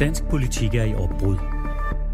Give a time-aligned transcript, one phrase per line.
[0.00, 1.36] Dansk politik er i opbrud.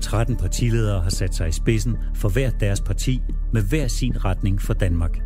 [0.01, 3.21] 13 partiledere har sat sig i spidsen for hver deres parti
[3.53, 5.19] med hver sin retning for Danmark.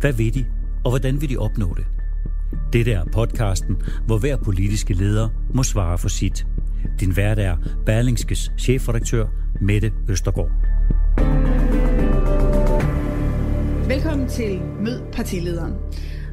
[0.00, 0.46] Hvad vil de,
[0.84, 1.86] og hvordan vil de opnå det?
[2.72, 6.46] Dette er podcasten, hvor hver politiske leder må svare for sit.
[7.00, 7.56] Din vært er
[7.86, 9.26] Berlingskes chefredaktør
[9.60, 10.50] Mette Østergaard.
[13.88, 15.72] Velkommen til Mød partilederen.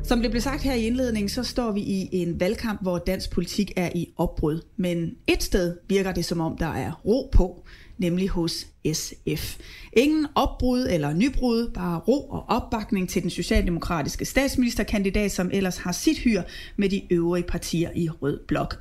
[0.05, 3.31] Som det blev sagt her i indledningen, så står vi i en valgkamp, hvor dansk
[3.31, 4.61] politik er i opbrud.
[4.77, 7.66] Men et sted virker det som om, der er ro på,
[7.98, 9.58] nemlig hos SF.
[9.94, 15.91] Ingen opbrud eller nybrud, bare ro og opbakning til den socialdemokratiske statsministerkandidat, som ellers har
[15.91, 16.41] sit hyr
[16.77, 18.75] med de øvrige partier i Rød Blok.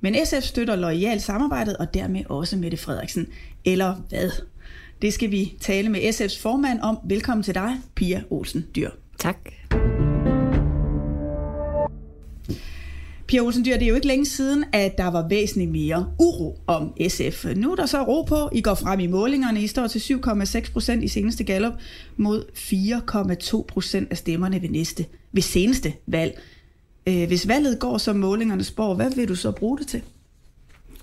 [0.00, 3.26] Men SF støtter lojalt samarbejdet, og dermed også Mette Frederiksen.
[3.64, 4.30] Eller hvad?
[5.02, 6.98] Det skal vi tale med SF's formand om.
[7.04, 8.90] Velkommen til dig, Pia Olsen Dyr.
[9.18, 9.55] Tak.
[13.26, 16.58] Pia Olsen Dyr, det er jo ikke længe siden, at der var væsentligt mere uro
[16.66, 17.46] om SF.
[17.56, 18.48] Nu er der så ro på.
[18.52, 19.62] I går frem i målingerne.
[19.62, 21.72] I står til 7,6 procent i seneste gallop
[22.16, 26.40] mod 4,2 procent af stemmerne ved, næste, ved seneste valg.
[27.06, 30.02] Øh, hvis valget går som målingerne spår, hvad vil du så bruge det til?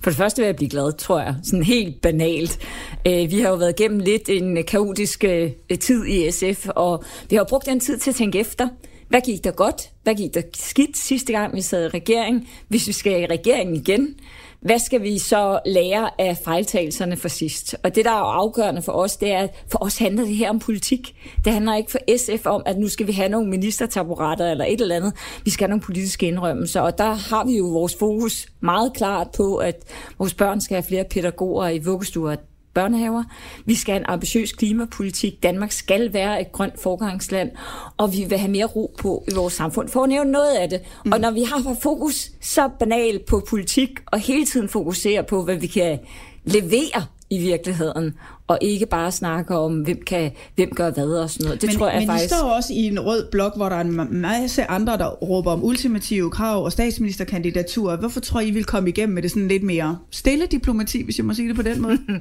[0.00, 1.34] For det første vil jeg blive glad, tror jeg.
[1.42, 2.58] Sådan helt banalt.
[3.06, 7.36] Øh, vi har jo været igennem lidt en kaotisk øh, tid i SF, og vi
[7.36, 8.68] har brugt den tid til at tænke efter.
[9.08, 9.90] Hvad gik der godt?
[10.02, 12.48] Hvad gik der skidt sidste gang, vi sad i regering?
[12.68, 14.16] Hvis vi skal i regeringen igen,
[14.64, 17.76] hvad skal vi så lære af fejltagelserne for sidst?
[17.82, 20.50] Og det, der er afgørende for os, det er, at for os handler det her
[20.50, 21.14] om politik.
[21.44, 24.80] Det handler ikke for SF om, at nu skal vi have nogle ministertaburetter eller et
[24.80, 25.12] eller andet.
[25.44, 29.28] Vi skal have nogle politiske indrømmelser, og der har vi jo vores fokus meget klart
[29.36, 29.76] på, at
[30.18, 32.36] vores børn skal have flere pædagoger i vuggestuer
[32.74, 33.24] børnehaver.
[33.64, 35.42] Vi skal have en ambitiøs klimapolitik.
[35.42, 37.50] Danmark skal være et grønt forgangsland,
[37.96, 40.68] og vi vil have mere ro på i vores samfund, for at nævne noget af
[40.68, 40.80] det.
[41.04, 41.12] Mm.
[41.12, 45.56] Og når vi har fokus så banalt på politik, og hele tiden fokuserer på, hvad
[45.56, 45.98] vi kan
[46.44, 48.14] levere i virkeligheden,
[48.46, 51.60] og ikke bare snakke om, hvem, kan, hvem gør hvad og sådan noget.
[51.60, 52.32] Det men, tror jeg men faktisk...
[52.32, 55.52] Men står også i en rød blok, hvor der er en masse andre, der råber
[55.52, 57.96] om ultimative krav og statsministerkandidaturer.
[57.96, 61.18] Hvorfor tror I, I vil komme igennem med det sådan lidt mere stille diplomati, hvis
[61.18, 61.98] jeg må sige det på den måde?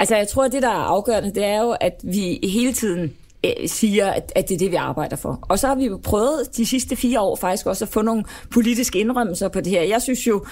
[0.00, 3.12] altså, jeg tror, at det, der er afgørende, det er jo, at vi hele tiden
[3.44, 5.38] øh, siger, at, at det er det, vi arbejder for.
[5.42, 8.24] Og så har vi jo prøvet de sidste fire år faktisk også at få nogle
[8.50, 9.82] politiske indrømmelser på det her.
[9.82, 10.44] Jeg synes jo,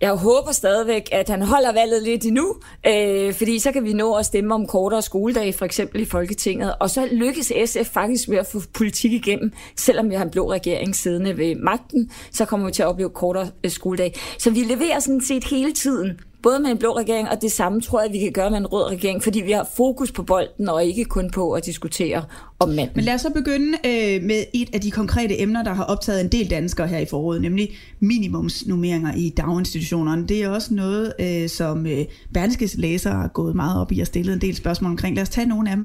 [0.00, 2.54] jeg håber stadigvæk, at han holder valget lidt endnu,
[2.86, 6.74] øh, fordi så kan vi nå at stemme om kortere skoledage, for eksempel i Folketinget.
[6.80, 10.52] Og så lykkes SF faktisk med at få politik igennem, selvom vi har en blå
[10.52, 14.14] regering siddende ved magten, så kommer vi til at opleve kortere øh, skoledag.
[14.38, 17.80] Så vi leverer sådan set hele tiden både med en blå regering, og det samme
[17.80, 20.68] tror jeg, vi kan gøre med en rød regering, fordi vi har fokus på bolden,
[20.68, 22.24] og ikke kun på at diskutere
[22.58, 22.92] om manden.
[22.94, 26.20] Men lad os så begynde øh, med et af de konkrete emner, der har optaget
[26.20, 30.26] en del danskere her i foråret, nemlig minimumsnummeringer i daginstitutionerne.
[30.26, 32.04] Det er også noget, øh, som øh,
[32.34, 35.16] Berlingskes læsere har gået meget op i og stillet en del spørgsmål omkring.
[35.16, 35.84] Lad os tage nogle af dem.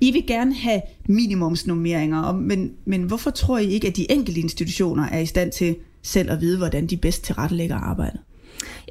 [0.00, 5.08] I vil gerne have minimumsnummeringer, men, men hvorfor tror I ikke, at de enkelte institutioner
[5.08, 8.20] er i stand til selv at vide, hvordan de bedst tilrettelægger arbejdet?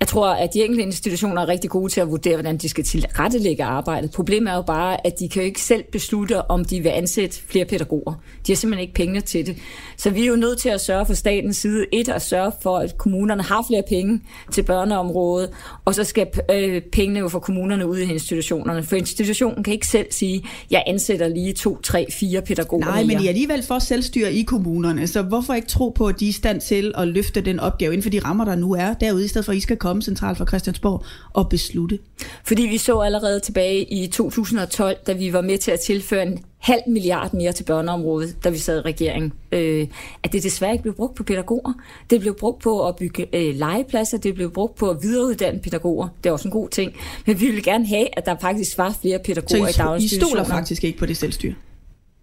[0.02, 2.84] Jeg tror, at de enkelte institutioner er rigtig gode til at vurdere, hvordan de skal
[2.84, 4.12] tilrettelægge arbejdet.
[4.12, 7.42] Problemet er jo bare, at de kan jo ikke selv beslutte, om de vil ansætte
[7.48, 8.14] flere pædagoger.
[8.48, 9.58] De har simpelthen ikke penge til det.
[9.98, 12.78] Så vi er jo nødt til at sørge for statens side, et, at sørge for,
[12.78, 15.50] at kommunerne har flere penge til børneområdet,
[15.86, 18.84] og så skal øh, pengene jo for kommunerne ud i institutionerne.
[18.84, 23.22] For institutionen kan ikke selv sige, jeg ansætter lige to, tre, fire pædagoger Nej, men
[23.22, 26.30] I er alligevel for selvstyre i kommunerne, så hvorfor ikke tro på, at de er
[26.30, 29.26] i stand til at løfte den opgave inden for de rammer, der nu er derude,
[29.26, 31.04] i stedet for at I skal komme centralt fra Christiansborg
[31.34, 32.00] og beslutte?
[32.44, 36.40] Fordi vi så allerede tilbage i 2012, da vi var med til at tilføre en
[36.58, 39.88] halv milliard mere til børneområdet, da vi sad i regering, øh,
[40.24, 41.74] at det desværre ikke blev brugt på pædagoger.
[42.10, 46.08] Det blev brugt på at bygge øh, legepladser, det blev brugt på at videreuddanne pædagoger.
[46.24, 46.94] Det er også en god ting.
[47.26, 50.42] Men vi ville gerne have, at der faktisk var flere pædagoger Så i daginstitutioner.
[50.42, 51.54] I stoler faktisk ikke på det selvstyre?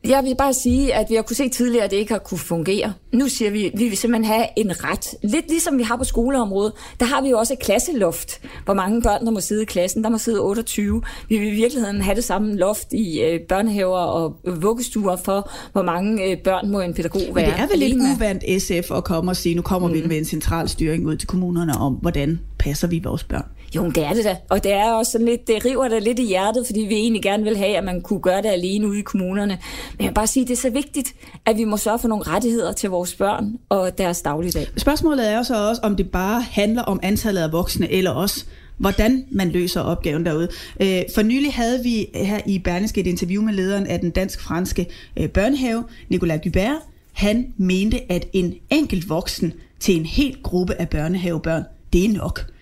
[0.08, 2.38] Jeg vil bare sige, at vi har kunne se tidligere, at det ikke har kunne
[2.38, 2.92] fungere.
[3.12, 5.14] Nu siger vi, at vi vil simpelthen have en ret.
[5.22, 8.40] Lidt ligesom vi har på skoleområdet, der har vi jo også et klasseloft.
[8.64, 11.02] Hvor mange børn, der må sidde i klassen, der må sidde 28.
[11.28, 15.82] Vi vil i virkeligheden have det samme loft i øh, børnehaver og vuggestuer for, hvor
[15.82, 17.32] mange øh, børn må en pædagog være.
[17.34, 19.94] Men det er vel lidt uvandt SF at komme og sige, nu kommer mm.
[19.94, 23.46] vi med en central styring ud til kommunerne om, hvordan passer vi vores børn.
[23.76, 24.36] Jo, det er det da.
[24.50, 27.22] Og det er også sådan lidt, det river da lidt i hjertet, fordi vi egentlig
[27.22, 29.58] gerne vil have, at man kunne gøre det alene ude i kommunerne.
[29.98, 31.14] Men jeg vil bare sige, at det er så vigtigt,
[31.46, 34.66] at vi må sørge for nogle rettigheder til vores børn og deres dagligdag.
[34.76, 38.44] Spørgsmålet er jo så også, om det bare handler om antallet af voksne, eller også
[38.76, 40.48] hvordan man løser opgaven derude.
[40.80, 44.86] Øh, for nylig havde vi her i Berlingske et interview med lederen af den dansk-franske
[45.16, 46.76] øh, børnehave, Nicolas Dubert.
[47.12, 51.62] Han mente, at en enkelt voksen til en hel gruppe af børnehavebørn,
[51.92, 52.52] det er nok.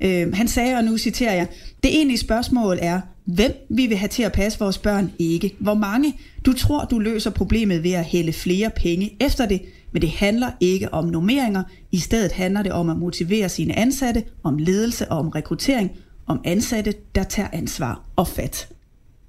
[0.00, 1.46] Øh, han sagde, og nu citerer jeg,
[1.82, 5.74] det egentlige spørgsmål er, hvem vi vil have til at passe vores børn, ikke hvor
[5.74, 6.14] mange.
[6.46, 9.62] Du tror, du løser problemet ved at hælde flere penge efter det,
[9.92, 11.62] men det handler ikke om normeringer.
[11.92, 15.90] I stedet handler det om at motivere sine ansatte, om ledelse og om rekruttering,
[16.26, 18.68] om ansatte, der tager ansvar og fat.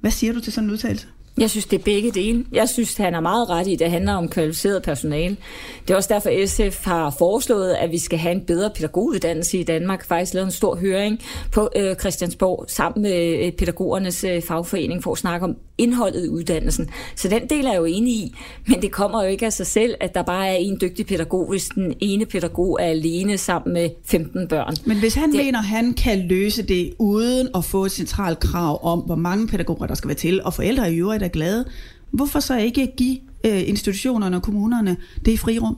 [0.01, 1.07] Hvad siger du til sådan en udtalelse?
[1.37, 2.45] Jeg synes, det er begge dele.
[2.51, 5.37] Jeg synes, han er meget ret i, at det handler om kvalificeret personale.
[5.87, 9.63] Det er også derfor, SF har foreslået, at vi skal have en bedre pædagoguddannelse i
[9.63, 10.05] Danmark.
[10.05, 11.19] Faktisk lavet en stor høring
[11.51, 16.29] på øh, Christiansborg sammen med øh, pædagogernes øh, fagforening for at snakke om indholdet i
[16.29, 16.89] uddannelsen.
[17.15, 18.35] Så den del er jeg jo enig i,
[18.67, 21.49] men det kommer jo ikke af sig selv, at der bare er en dygtig pædagog,
[21.49, 24.75] hvis den ene pædagog er alene sammen med 15 børn.
[24.85, 25.45] Men hvis han det...
[25.45, 29.87] mener, han kan løse det uden at få et centralt krav om, hvor mange pædagoger
[29.87, 31.65] der skal være til, og forældre i øvrigt er glade,
[32.11, 35.77] hvorfor så ikke give øh, institutionerne og kommunerne det frirum?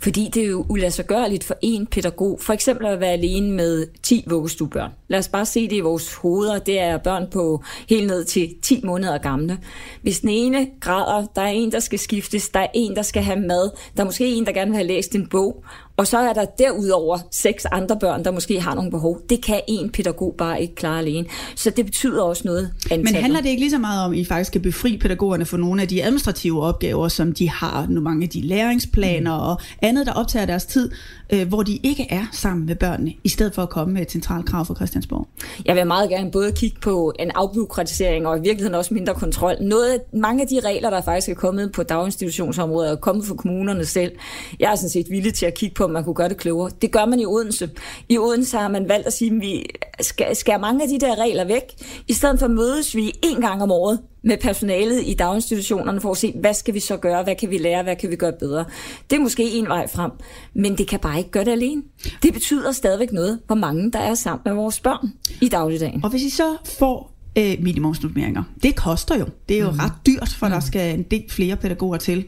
[0.00, 4.24] Fordi det er jo ulassergørligt for en pædagog, for eksempel at være alene med 10
[4.28, 4.90] vuggestuebørn.
[5.08, 6.58] Lad os bare se det i vores hoveder.
[6.58, 9.58] Det er børn på helt ned til 10 måneder gamle.
[10.02, 13.22] Hvis den ene græder, der er en, der skal skiftes, der er en, der skal
[13.22, 15.64] have mad, der er måske en, der gerne vil have læst en bog,
[15.96, 19.20] og så er der derudover seks andre børn, der måske har nogle behov.
[19.28, 21.26] Det kan en pædagog bare ikke klare alene.
[21.56, 22.70] Så det betyder også noget.
[22.84, 23.04] Antallet.
[23.04, 25.56] Men handler det ikke lige så meget om, at I faktisk skal befri pædagogerne for
[25.56, 29.48] nogle af de administrative opgaver, som de har, nu mange af de læringsplaner mm.
[29.48, 30.90] og andet, der optager deres tid,
[31.30, 34.10] øh, hvor de ikke er sammen med børnene, i stedet for at komme med et
[34.10, 35.28] centralt krav fra Christiansborg?
[35.64, 39.54] Jeg vil meget gerne både kigge på en afbyråkratisering og i virkeligheden også mindre kontrol.
[39.60, 43.84] Noget, mange af de regler, der faktisk er kommet på daginstitutionsområdet, er kommet fra kommunerne
[43.84, 44.12] selv.
[44.60, 46.70] Jeg er sådan set villig til at kigge på, om man kunne gøre det klogere.
[46.82, 47.70] Det gør man i Odense.
[48.08, 49.66] I Odense har man valgt at sige, at vi
[50.00, 51.62] skal, skal mange af de der regler væk.
[52.08, 56.16] I stedet for mødes vi en gang om året med personalet i daginstitutionerne for at
[56.16, 58.64] se, hvad skal vi så gøre, hvad kan vi lære, hvad kan vi gøre bedre.
[59.10, 60.10] Det er måske en vej frem,
[60.54, 61.82] men det kan bare ikke gøre det alene.
[62.22, 66.04] Det betyder stadigvæk noget, hvor mange der er sammen med vores børn i dagligdagen.
[66.04, 69.26] Og hvis I så får øh, minimumsnormeringer, det koster jo.
[69.48, 69.78] Det er jo mm.
[69.78, 70.52] ret dyrt, for mm.
[70.52, 72.24] der skal en del flere pædagoger til.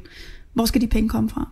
[0.55, 1.49] Hvor skal de penge komme fra?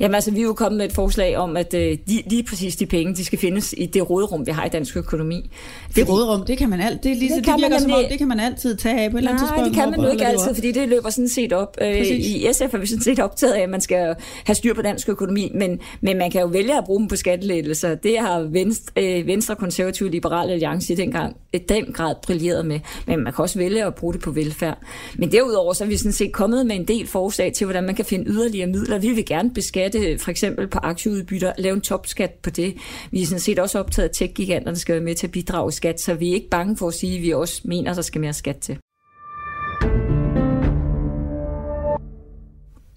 [0.00, 2.76] Jamen altså, vi er jo kommet med et forslag om, at øh, de, lige præcis
[2.76, 5.50] de penge, de skal findes i det rådrum, vi har i dansk økonomi.
[5.86, 8.04] Fordi, det rådrum, det kan man alt, det, er lige, det, det virker som om,
[8.10, 9.60] det kan man altid tage af på et eller andet tidspunkt.
[9.60, 11.76] Nej, det kan man jo ikke altid, fordi det løber sådan set op.
[11.80, 14.14] Øh, I SF er vi sådan set optaget af, at man skal
[14.44, 17.16] have styr på dansk økonomi, men, men man kan jo vælge at bruge dem på
[17.16, 17.94] skattelettelser.
[17.94, 22.66] Det har Venstre, øh, Venstre Konservative Liberale Alliance i den, gang, i den grad brilleret
[22.66, 24.78] med, men man kan også vælge at bruge det på velfærd.
[25.18, 27.94] Men derudover så er vi sådan set kommet med en del forslag til, hvordan man
[27.94, 28.98] kan finde yderligere midler.
[28.98, 32.74] Vi vil gerne beskatte for eksempel på aktieudbytter, lave en topskat på det.
[33.10, 36.00] Vi er sådan set også optaget at tech-giganterne, skal være med til at bidrage skat,
[36.00, 38.20] så vi er ikke bange for at sige, at vi også mener, at der skal
[38.20, 38.78] mere skat til.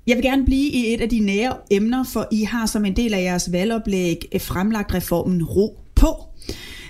[0.07, 2.95] Jeg vil gerne blive i et af de nære emner, for I har som en
[2.95, 6.07] del af jeres valgoplæg fremlagt reformen Ro på.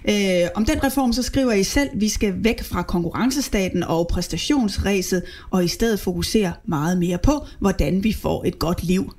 [0.09, 4.07] Øh, om den reform så skriver I selv, at vi skal væk fra konkurrencestaten og
[4.07, 9.13] præstationsræset, og i stedet fokusere meget mere på, hvordan vi får et godt liv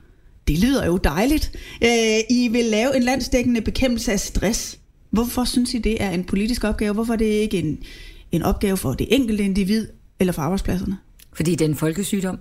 [0.51, 1.53] det lyder jo dejligt.
[1.85, 4.79] Øh, I vil lave en landsdækkende bekæmpelse af stress.
[5.11, 6.95] Hvorfor synes I, det er en politisk opgave?
[6.95, 7.79] Hvorfor er det ikke en,
[8.33, 9.89] en opgave for det enkelte individ
[10.21, 10.97] eller for arbejdspladserne?
[11.33, 12.39] Fordi det er en folkesygdom.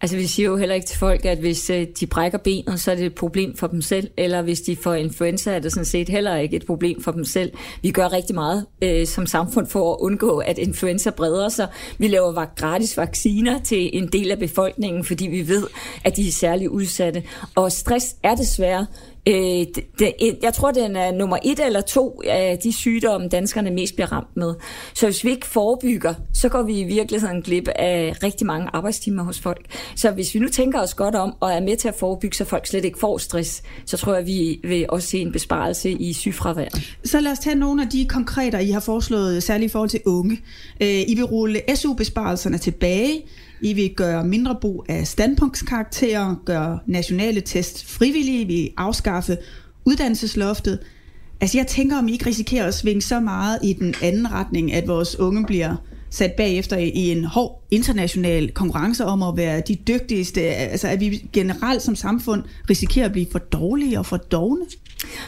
[0.00, 2.90] Altså vi siger jo heller ikke til folk, at hvis øh, de brækker benet, så
[2.90, 5.84] er det et problem for dem selv, eller hvis de får influenza, er det sådan
[5.84, 7.52] set heller ikke et problem for dem selv.
[7.82, 11.68] Vi gør rigtig meget øh, som samfund for at undgå, at influenza breder sig.
[11.98, 15.66] Vi laver gratis vacciner til en del af befolkningen, fordi vi ved,
[16.04, 17.22] at de er særligt udsatte.
[17.54, 18.86] Og stress er desværre
[19.28, 23.70] Øh, det, det, jeg tror, den er nummer et eller to af de sygdomme, danskerne
[23.70, 24.54] mest bliver ramt med.
[24.94, 29.22] Så hvis vi ikke forebygger, så går vi i virkeligheden glip af rigtig mange arbejdstimer
[29.22, 29.66] hos folk.
[29.96, 32.44] Så hvis vi nu tænker os godt om og er med til at forebygge, så
[32.44, 35.90] folk slet ikke får stress, så tror jeg, at vi vil også se en besparelse
[35.90, 36.68] i sygefravær.
[37.04, 40.00] Så lad os tage nogle af de konkrete, I har foreslået, særligt i forhold til
[40.06, 40.40] unge.
[40.80, 43.22] Øh, I vil rulle SU-besparelserne tilbage.
[43.62, 49.36] I vil gøre mindre brug af standpunktskarakterer, gøre nationale test frivillige, vi afskaffe
[49.84, 50.78] uddannelsesloftet.
[51.40, 54.72] Altså jeg tænker, om I ikke risikerer at svinge så meget i den anden retning,
[54.72, 55.76] at vores unge bliver
[56.10, 60.40] sat bagefter i en hård international konkurrence om at være de dygtigste.
[60.40, 64.66] Altså at vi generelt som samfund risikerer at blive for dårlige og for dogne.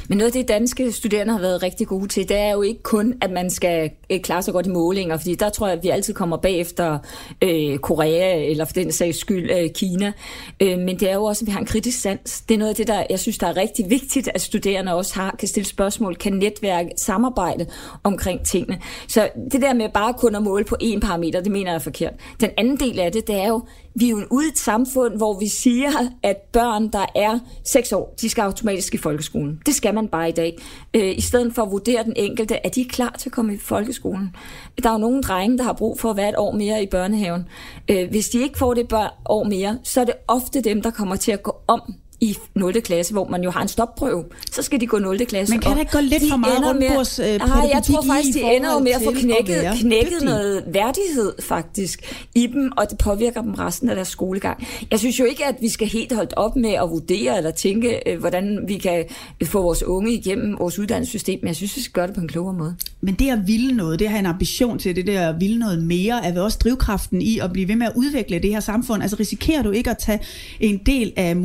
[0.09, 2.83] Men noget af det, danske studerende har været rigtig gode til, det er jo ikke
[2.83, 5.83] kun, at man skal øh, klare sig godt i målinger, fordi der tror jeg, at
[5.83, 6.99] vi altid kommer bagefter
[7.43, 10.13] øh, Korea, eller for den sags skyld øh, Kina.
[10.61, 12.41] Øh, men det er jo også, at vi har en kritisk sans.
[12.41, 15.15] Det er noget af det, der jeg synes, der er rigtig vigtigt, at studerende også
[15.15, 17.67] har, kan stille spørgsmål, kan netværke, samarbejde
[18.03, 18.79] omkring tingene.
[19.09, 21.79] Så det der med bare kun at måle på én parameter, det mener jeg er
[21.79, 22.13] forkert.
[22.41, 23.63] Den anden del af det, det er jo,
[23.95, 25.91] vi er jo ude i et samfund, hvor vi siger,
[26.23, 29.61] at børn, der er 6 år, de skal automatisk i folkeskolen.
[29.67, 30.59] Det skal man bare i dag.
[30.95, 33.55] Øh, I stedet for at vurdere den enkelte, at de er klar til at komme
[33.55, 34.37] i folkeskolen.
[34.83, 36.87] Der er jo nogle drenge, der har brug for at være et år mere i
[36.87, 37.49] børnehaven.
[37.89, 38.93] Øh, hvis de ikke får det
[39.25, 42.81] år mere, så er det ofte dem, der kommer til at gå om i 0.
[42.83, 45.27] klasse, hvor man jo har en stopprøve, så skal de gå 0.
[45.27, 45.55] klasse.
[45.55, 48.43] Men kan det ikke gå lidt for meget rundbords øh, Nej, jeg tror faktisk, de
[48.43, 53.43] ender jo med at få knækket, knækket noget værdighed faktisk i dem, og det påvirker
[53.43, 54.67] dem resten af deres skolegang.
[54.91, 58.11] Jeg synes jo ikke, at vi skal helt holde op med at vurdere eller tænke,
[58.11, 59.05] øh, hvordan vi kan
[59.45, 62.29] få vores unge igennem vores uddannelsessystem, men jeg synes, vi skal gøre det på en
[62.29, 62.77] klogere måde.
[63.01, 65.59] Men det at ville noget, det at have en ambition til det der at ville
[65.59, 68.61] noget mere, er vel også drivkraften i at blive ved med at udvikle det her
[68.61, 69.03] samfund.
[69.03, 70.21] Altså risikerer du ikke at tage
[70.61, 71.37] en del af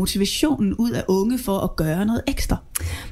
[0.62, 2.58] ud af unge for at gøre noget ekstra?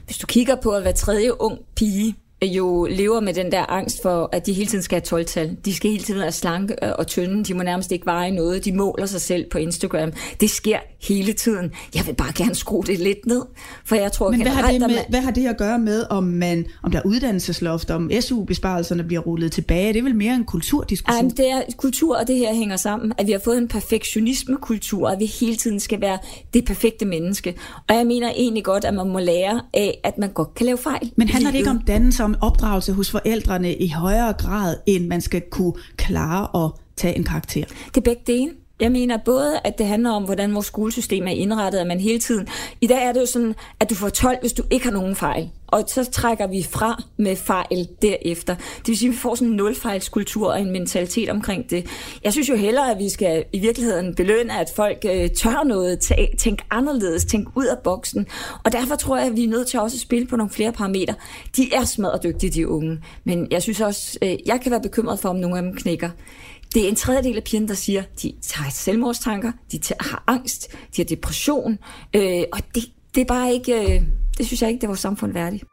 [0.06, 2.16] Hvis du kigger på, at hver tredje ung pige
[2.46, 5.58] jo lever med den der angst for, at de hele tiden skal have 12-tal.
[5.66, 7.44] De skal hele tiden være slanke og tynde.
[7.44, 8.66] De må nærmest ikke veje noget.
[8.66, 10.12] De måler sig selv på Instagram.
[10.40, 11.72] Det sker hele tiden.
[11.96, 13.42] Jeg vil bare gerne skrue det lidt ned.
[13.86, 14.98] For jeg tror Men hvad har, det med, man...
[15.10, 19.22] hvad har det at gøre med, om, man, om der er uddannelsesloft, om SU-besparelserne bliver
[19.22, 19.94] rullet tilbage?
[19.94, 21.18] Det er vel mere en kulturdiskussion?
[21.18, 23.14] Jamen, det er kultur, og det her hænger sammen.
[23.18, 26.18] At vi har fået en perfektionisme-kultur, at vi hele tiden skal være
[26.54, 27.56] det perfekte menneske.
[27.90, 30.78] Og jeg mener egentlig godt, at man må lære af, at man godt kan lave
[30.78, 31.12] fejl.
[31.16, 35.22] Men handler det ikke om dannelse om opdragelse hos forældrene i højere grad, end man
[35.22, 37.66] skal kunne klare at tage en karakter?
[37.66, 38.52] Det er begge dele.
[38.80, 42.20] Jeg mener både, at det handler om, hvordan vores skolesystem er indrettet, at man hele
[42.20, 42.48] tiden...
[42.82, 45.16] I dag er det jo sådan, at du får 12, hvis du ikke har nogen
[45.16, 45.50] fejl.
[45.68, 48.56] Og så trækker vi fra med fejl derefter.
[48.56, 51.86] Det vil sige, at vi får sådan en nulfejlskultur og en mentalitet omkring det.
[52.24, 56.00] Jeg synes jo hellere, at vi skal i virkeligheden belønne, at folk øh, tør noget,
[56.38, 58.28] tænke anderledes, tænke ud af boksen.
[58.64, 60.72] Og derfor tror jeg, at vi er nødt til også at spille på nogle flere
[60.72, 61.14] parametre.
[61.58, 63.00] De er smadret dygtige, de unge.
[63.24, 66.10] Men jeg synes også, øh, jeg kan være bekymret for, om nogle af dem knækker.
[66.74, 71.02] Det er en tredjedel af pigerne, der siger, de har selvmordstanker, de har angst, de
[71.02, 71.78] har depression,
[72.16, 72.84] øh, og det,
[73.16, 74.02] det er bare ikke, øh,
[74.38, 75.64] det synes jeg ikke, det er vores samfund værdigt.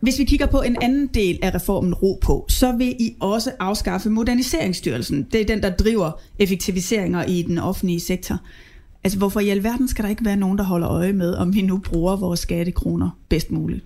[0.00, 3.52] Hvis vi kigger på en anden del af reformen ro på, så vil I også
[3.60, 5.26] afskaffe Moderniseringsstyrelsen.
[5.32, 8.38] Det er den, der driver effektiviseringer i den offentlige sektor.
[9.04, 11.62] Altså, hvorfor i alverden skal der ikke være nogen, der holder øje med, om vi
[11.62, 13.84] nu bruger vores skattekroner bedst muligt?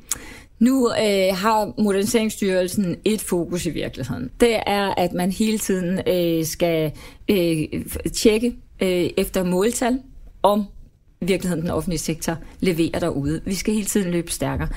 [0.58, 4.30] Nu øh, har Moderniseringsstyrelsen et fokus i virkeligheden.
[4.40, 6.92] Det er, at man hele tiden øh, skal
[7.28, 7.64] øh,
[8.12, 9.98] tjekke øh, efter måltal,
[10.42, 10.64] om
[11.20, 13.40] virkeligheden den offentlige sektor leverer derude.
[13.44, 14.68] Vi skal hele tiden løbe stærkere.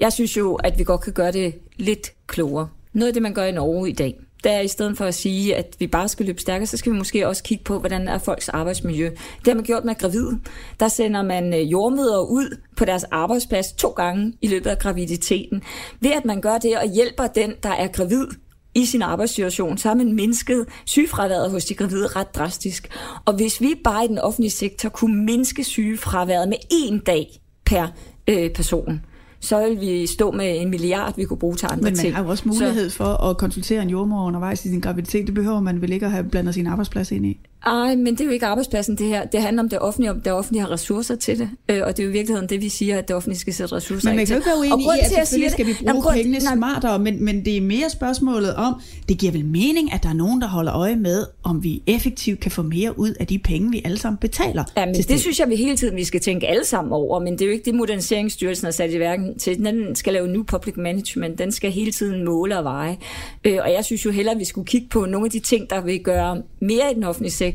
[0.00, 2.68] Jeg synes jo, at vi godt kan gøre det lidt klogere.
[2.92, 5.14] Noget af det, man gør i Norge i dag, der er i stedet for at
[5.14, 8.08] sige, at vi bare skal løbe stærkere, så skal vi måske også kigge på, hvordan
[8.08, 9.10] er folks arbejdsmiljø.
[9.10, 10.38] Det har man gjort med gravide.
[10.80, 15.62] Der sender man øh, jordmøder ud på deres arbejdsplads to gange i løbet af graviditeten.
[16.00, 18.26] Ved at man gør det og hjælper den, der er gravid,
[18.74, 22.88] i sin arbejdssituation, så har man mindsket sygefraværet hos de gravide ret drastisk.
[23.24, 27.86] Og hvis vi bare i den offentlige sektor kunne mindske sygefraværet med en dag per
[28.28, 29.00] øh, person,
[29.40, 31.84] så vil vi stå med en milliard, vi kunne bruge til andre ting.
[31.84, 32.14] Men man ting.
[32.14, 32.96] har jo også mulighed så...
[32.96, 35.26] for at konsultere en jordmor undervejs i sin graviditet.
[35.26, 37.40] Det behøver man vel ikke at have blandet sin arbejdsplads ind i?
[37.66, 39.24] Ej, men det er jo ikke arbejdspladsen, det her.
[39.24, 41.50] Det handler om det offentlige, om det offentlige har ressourcer til det.
[41.68, 43.76] Øh, og det er jo i virkeligheden det, vi siger, at det offentlige skal sætte
[43.76, 46.02] ressourcer Men man kan jo ikke være uenig i, at selvfølgelig skal vi bruge jamen,
[46.02, 49.92] grund, pengene nej, smartere, men, men det er mere spørgsmålet om, det giver vel mening,
[49.92, 53.14] at der er nogen, der holder øje med, om vi effektivt kan få mere ud
[53.20, 54.64] af de penge, vi alle sammen betaler.
[54.76, 57.20] Ja, men det, det synes jeg, vi hele tiden vi skal tænke alle sammen over,
[57.20, 59.58] men det er jo ikke det, Moderniseringsstyrelsen har sat i værken til.
[59.58, 62.96] Den skal lave new public management, den skal hele tiden måle og veje.
[63.44, 65.70] Øh, og jeg synes jo hellere, at vi skulle kigge på nogle af de ting,
[65.70, 67.47] der vil gøre mere i den offentlige sektor,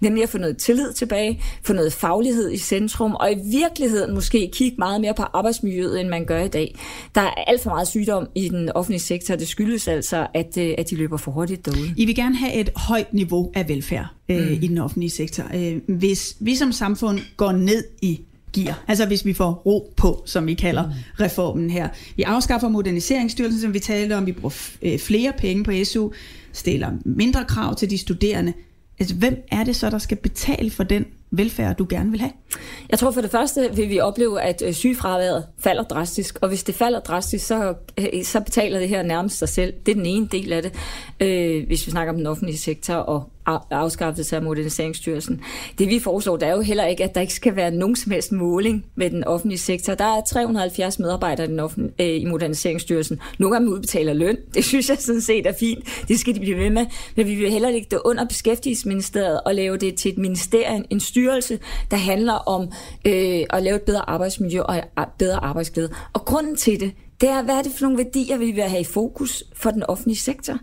[0.00, 4.50] nemlig at få noget tillid tilbage, få noget faglighed i centrum, og i virkeligheden måske
[4.52, 6.78] kigge meget mere på arbejdsmiljøet, end man gør i dag.
[7.14, 10.74] Der er alt for meget sygdom i den offentlige sektor, det skyldes altså, at, øh,
[10.78, 11.94] at de løber for hurtigt derude.
[11.96, 14.58] I vil gerne have et højt niveau af velfærd øh, mm.
[14.62, 15.44] i den offentlige sektor.
[15.54, 18.20] Øh, hvis vi som samfund går ned i
[18.52, 18.84] gear.
[18.88, 20.92] Altså hvis vi får ro på, som vi kalder mm.
[21.20, 21.88] reformen her.
[22.16, 24.26] Vi afskaffer moderniseringsstyrelsen, som vi talte om.
[24.26, 26.10] Vi bruger øh, flere penge på SU,
[26.52, 28.52] stiller mindre krav til de studerende.
[28.98, 31.06] Altså, hvem er det så, der skal betale for den
[31.36, 32.32] velfærd, du gerne vil have?
[32.90, 36.64] Jeg tror for det første vil vi opleve, at øh, sygefraværet falder drastisk, og hvis
[36.64, 39.74] det falder drastisk, så, øh, så betaler det her nærmest sig selv.
[39.86, 40.72] Det er den ene del af det,
[41.20, 43.30] øh, hvis vi snakker om den offentlige sektor og
[43.70, 45.40] afskaffelse af moderniseringsstyrelsen.
[45.78, 48.12] Det vi foreslår, der er jo heller ikke, at der ikke skal være nogen som
[48.12, 49.94] helst måling med den offentlige sektor.
[49.94, 53.20] Der er 370 medarbejdere i, den offentlige, øh, i moderniseringsstyrelsen.
[53.38, 54.36] Nogle af dem udbetaler løn.
[54.54, 55.84] Det synes jeg sådan set er fint.
[56.08, 56.86] Det skal de blive ved med.
[57.16, 61.00] Men vi vil heller ikke det under beskæftigelsesministeriet og lave det til et ministerium, en
[61.00, 61.25] styrelse,
[61.90, 62.62] der handler om
[63.06, 64.82] øh, at lave et bedre arbejdsmiljø og
[65.18, 65.90] bedre arbejdsglæde.
[66.12, 68.80] Og grunden til det, det er, hvad er det for nogle værdier, vi vil have
[68.80, 70.58] i fokus for den offentlige sektor?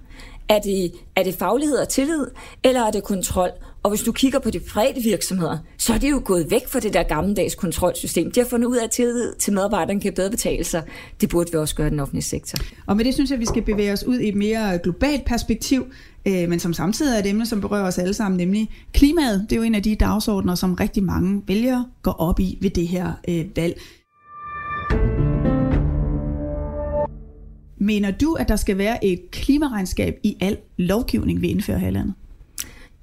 [0.50, 2.28] Er det, er det faglighed og tillid,
[2.64, 3.50] eller er det kontrol?
[3.84, 6.80] Og hvis du kigger på de private virksomheder, så er de jo gået væk fra
[6.80, 8.32] det der gammeldags kontrolsystem.
[8.32, 10.84] De har fundet ud af, at tillid til medarbejderne kan bedre betale sig.
[11.22, 12.58] Det burde vi også gøre i den offentlige sektor.
[12.88, 15.26] Og med det synes jeg, at vi skal bevæge os ud i et mere globalt
[15.26, 15.86] perspektiv,
[16.28, 19.46] øh, men som samtidig er et emne, som berører os alle sammen, nemlig klimaet.
[19.50, 22.70] Det er jo en af de dagsordner, som rigtig mange vælgere går op i ved
[22.70, 23.82] det her øh, valg.
[27.78, 31.92] Mener du, at der skal være et klimaregnskab i al lovgivning, vi indfører her i
[31.92, 32.14] landet?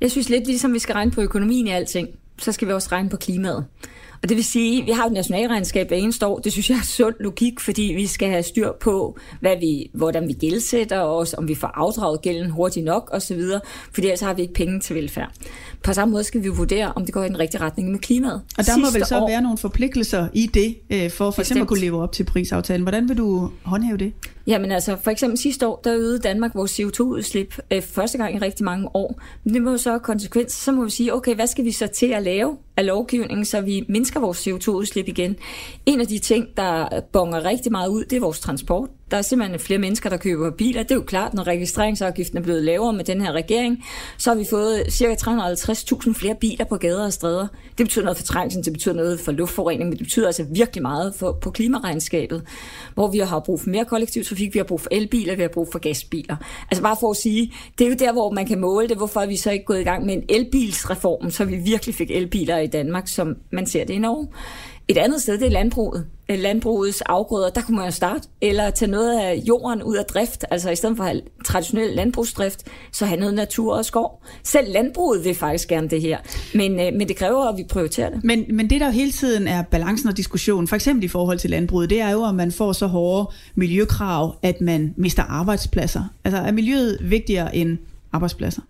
[0.00, 2.08] Jeg synes lidt ligesom vi skal regne på økonomien i alting,
[2.38, 3.64] så skal vi også regne på klimaet.
[4.22, 6.38] Og det vil sige, at vi har et nationalregnskab hver eneste år.
[6.38, 10.28] Det synes jeg er sund logik, fordi vi skal have styr på, hvad vi, hvordan
[10.28, 13.40] vi gældsætter os, om vi får afdraget gælden hurtigt nok osv.,
[13.92, 15.32] fordi ellers har vi ikke penge til velfærd.
[15.82, 18.34] På samme måde skal vi vurdere, om det går i den rigtige retning med klimaet.
[18.34, 21.40] Og der Sidste må vel så år, være nogle forpligtelser i det, øh, for for
[21.40, 22.82] eksempel at kunne leve op til prisaftalen.
[22.82, 24.12] Hvordan vil du håndhæve det?
[24.50, 28.38] Jamen altså, for eksempel sidste år, der øgede Danmark vores CO2-udslip øh, første gang i
[28.38, 29.20] rigtig mange år.
[29.44, 30.52] Men det må jo så have konsekvens.
[30.52, 33.60] Så må vi sige, okay, hvad skal vi så til at lave af lovgivningen, så
[33.60, 35.36] vi mindsker vores CO2-udslip igen?
[35.86, 38.88] En af de ting, der bonger rigtig meget ud, det er vores transport.
[39.10, 40.82] Der er simpelthen flere mennesker, der køber biler.
[40.82, 43.84] Det er jo klart, når registreringsafgiften er blevet lavere med den her regering,
[44.18, 45.14] så har vi fået ca.
[45.14, 47.46] 350.000 flere biler på gader og stræder.
[47.78, 50.82] Det betyder noget for trængslen, det betyder noget for luftforurening, men det betyder altså virkelig
[50.82, 52.42] meget for, på klimaregnskabet,
[52.94, 55.48] hvor vi har brug for mere kollektiv trafik, vi har brug for elbiler, vi har
[55.48, 56.36] brug for gasbiler.
[56.70, 58.96] Altså bare for at sige, det er jo der, hvor man kan måle det.
[58.96, 62.10] Hvorfor er vi så ikke gået i gang med en elbilsreform, så vi virkelig fik
[62.10, 64.28] elbiler i Danmark, som man ser det i Norge.
[64.90, 66.06] Et andet sted, det er landbruget.
[66.30, 68.28] Øh, landbrugets afgrøder, der kunne man jo starte.
[68.40, 70.44] Eller tage noget af jorden ud af drift.
[70.50, 74.22] Altså i stedet for at have traditionel landbrugsdrift, så have noget natur og skov.
[74.42, 76.18] Selv landbruget vil faktisk gerne det her.
[76.54, 78.24] Men, øh, men det kræver, at vi prioriterer det.
[78.24, 81.38] Men, men det, der jo hele tiden er balancen og diskussionen, for eksempel i forhold
[81.38, 86.04] til landbruget, det er jo, om man får så hårde miljøkrav, at man mister arbejdspladser.
[86.24, 87.78] Altså er miljøet vigtigere end
[88.12, 88.62] arbejdspladser?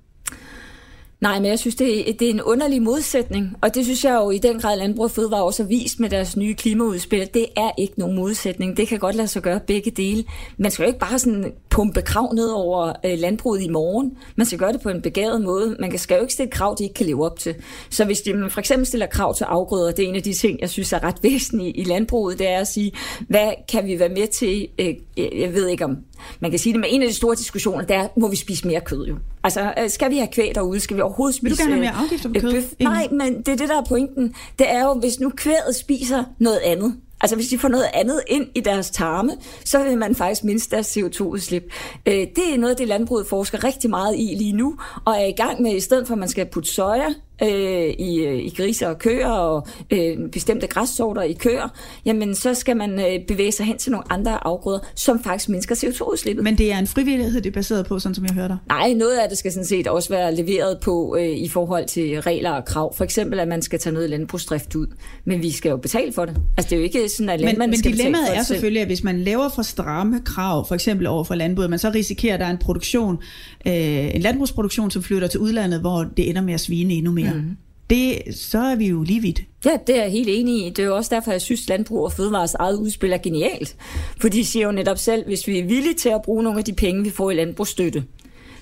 [1.21, 4.15] Nej, men jeg synes, det er, det er en underlig modsætning, og det synes jeg
[4.15, 7.29] jo i den grad Landbrug og Fødevare også har vist med deres nye klimaudspil.
[7.35, 8.77] Det er ikke nogen modsætning.
[8.77, 10.25] Det kan godt lade sig gøre begge dele.
[10.57, 14.17] Man skal jo ikke bare sådan pumpe krav ned over øh, landbruget i morgen.
[14.37, 15.77] Man skal gøre det på en begavet måde.
[15.81, 17.55] Man skal jo ikke stille krav, de ikke kan leve op til.
[17.91, 20.33] Så hvis de, man for eksempel stiller krav til afgrøder, det er en af de
[20.33, 22.93] ting, jeg synes er ret væsentlige i landbruget, det er at sige,
[23.29, 24.69] hvad kan vi være med til?
[24.79, 25.97] Øh, jeg ved ikke om
[26.41, 28.67] man kan sige det, men en af de store diskussioner, det er, må vi spise
[28.67, 29.17] mere kød jo?
[29.45, 30.81] Altså, øh, skal vi have kvæg derude?
[30.81, 31.57] Skal vi overhovedet spise...
[31.57, 32.53] Vil du gerne have mere afgifter på øh, kød?
[32.53, 32.65] Bøf?
[32.81, 34.35] Nej, men det er det, der er pointen.
[34.59, 38.21] Det er jo, hvis nu kvæget spiser noget andet, Altså hvis de får noget andet
[38.27, 39.33] ind i deres tarme,
[39.65, 41.63] så vil man faktisk mindske deres CO2-udslip.
[42.07, 45.33] Øh, det er noget, det landbruget forsker rigtig meget i lige nu, og er i
[45.33, 47.07] gang med, i stedet for at man skal putte soja
[47.43, 51.69] øh, i, øh, i griser og køer og øh, bestemte græssorter i køer,
[52.05, 55.75] jamen så skal man øh, bevæge sig hen til nogle andre afgrøder, som faktisk mindsker
[55.75, 56.45] CO2-udslippet.
[56.45, 59.19] Men det er en frivillighed, det er baseret på, sådan som jeg hørte Nej, noget
[59.19, 62.65] af det skal sådan set også være leveret på øh, i forhold til regler og
[62.65, 62.95] krav.
[62.95, 64.87] For eksempel, at man skal tage noget landbrugsdrift ud.
[65.25, 66.37] Men vi skal jo betale for det.
[66.57, 69.05] Altså det er jo ikke sådan, at men, men skal dilemmaet er selvfølgelig, at hvis
[69.05, 72.47] man laver for stramme krav, for eksempel over for landbruget, man så risikerer, at der
[72.47, 73.19] er en produktion,
[73.67, 77.30] øh, en landbrugsproduktion, som flytter til udlandet, hvor det ender med at svine endnu mere.
[77.35, 77.57] Mm.
[77.91, 79.41] Det, så er vi jo lige vidt.
[79.65, 80.71] Ja, det er jeg helt enig i.
[80.71, 83.77] Det er jo også derfor, jeg synes, Landbrug og Fødevares eget udspil er genialt.
[84.21, 86.65] For de siger jo netop selv, hvis vi er villige til at bruge nogle af
[86.65, 88.05] de penge, vi får i landbrugsstøtte,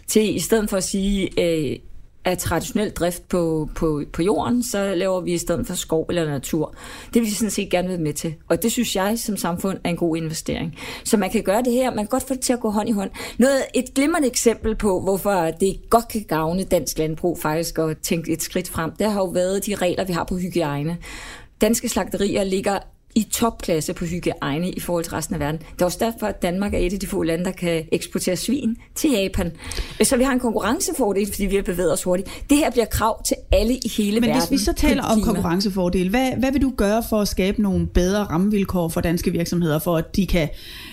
[0.07, 1.77] til i stedet for at sige, øh,
[2.29, 6.31] af traditionel drift på, på, på jorden, så laver vi i stedet for skov eller
[6.31, 6.75] natur.
[7.15, 8.35] Det vil vi sådan set gerne være med til.
[8.49, 10.79] Og det synes jeg som samfund er en god investering.
[11.05, 12.89] Så man kan gøre det her, man kan godt få det til at gå hånd
[12.89, 13.11] i hånd.
[13.39, 18.33] Noget, et glimrende eksempel på, hvorfor det godt kan gavne dansk landbrug faktisk at tænke
[18.33, 20.97] et skridt frem, det har jo været de regler, vi har på hygiejne.
[21.61, 22.79] Danske slagterier ligger
[23.19, 25.61] i topklasse på hygiejne i forhold til resten af verden.
[25.75, 28.37] Det er også derfor, at Danmark er et af de få lande, der kan eksportere
[28.37, 29.53] svin til Japan.
[30.03, 32.45] Så vi har en konkurrencefordel, fordi vi har bevæget os hurtigt.
[32.51, 34.43] Det her bliver krav til alle i hele Men verden.
[34.43, 37.63] Men hvis vi så taler om konkurrencefordel, hvad, hvad vil du gøre for at skabe
[37.63, 40.49] nogle bedre rammevilkår for danske virksomheder, for at de kan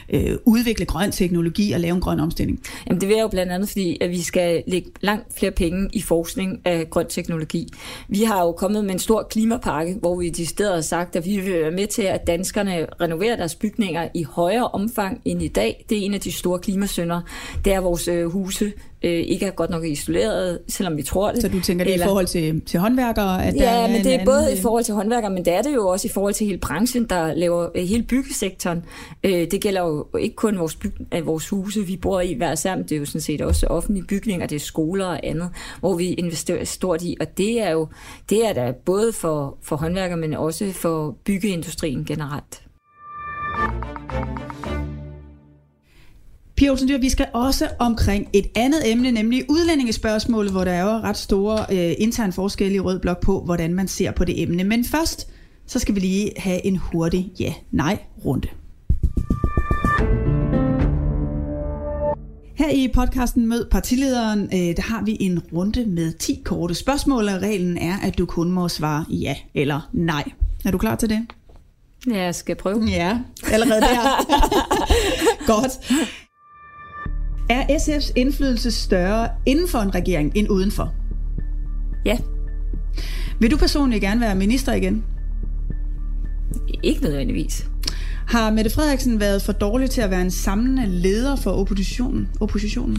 [0.10, 2.60] øh, udvikle grøn teknologi og lave en grøn omstilling?
[2.88, 5.90] Jamen det vil jeg jo blandt andet, fordi at vi skal lægge langt flere penge
[5.94, 7.68] i forskning af grøn teknologi.
[8.08, 11.26] Vi har jo kommet med en stor klimapakke, hvor vi i stedet har sagt, at
[11.26, 15.48] vi vil være med til, at danskerne renoverer deres bygninger i højere omfang end i
[15.48, 15.86] dag.
[15.90, 17.22] Det er en af de store klimasønder.
[17.66, 18.74] Det er vores øh, huse
[19.06, 21.42] øh, ikke er godt nok isoleret, selvom vi tror det.
[21.42, 23.46] Så du tænker det Eller, i forhold til, til håndværkere?
[23.46, 25.74] At ja, der men det er både i forhold til håndværkere, men det er det
[25.74, 28.84] jo også i forhold til hele branchen, der laver øh, hele byggesektoren.
[29.24, 32.56] Øh, det gælder jo ikke kun vores, byg, øh, vores huse, vi bor i hver
[32.56, 35.96] sammen, det er jo sådan set også offentlige bygninger, det er skoler og andet, hvor
[35.96, 37.88] vi investerer stort i, og det er jo
[38.30, 42.62] det er da både for, for håndværkere, men også for byggeindustrien generelt.
[46.56, 50.84] Pia Olsen Dyr, vi skal også omkring et andet emne, nemlig udlændingespørgsmålet, hvor der er
[50.84, 54.42] jo ret store øh, interne forskelle i Rød Blok på, hvordan man ser på det
[54.42, 54.64] emne.
[54.64, 55.28] Men først,
[55.66, 58.48] så skal vi lige have en hurtig ja-nej-runde.
[62.56, 67.30] Her i podcasten Mød partilederen, øh, der har vi en runde med 10 korte spørgsmål,
[67.30, 70.24] og reglen er, at du kun må svare ja eller nej.
[70.66, 71.28] Er du klar til det?
[72.08, 72.86] Ja, jeg skal prøve.
[72.86, 73.20] Ja,
[73.52, 74.26] allerede der.
[75.54, 75.72] Godt.
[77.50, 80.94] Er SF's indflydelse større inden for en regering end udenfor?
[82.06, 82.18] Ja.
[83.40, 85.04] Vil du personligt gerne være minister igen?
[86.84, 87.68] Ikke nødvendigvis.
[88.28, 92.28] Har Mette Frederiksen været for dårlig til at være en samlende leder for oppositionen?
[92.40, 92.98] oppositionen?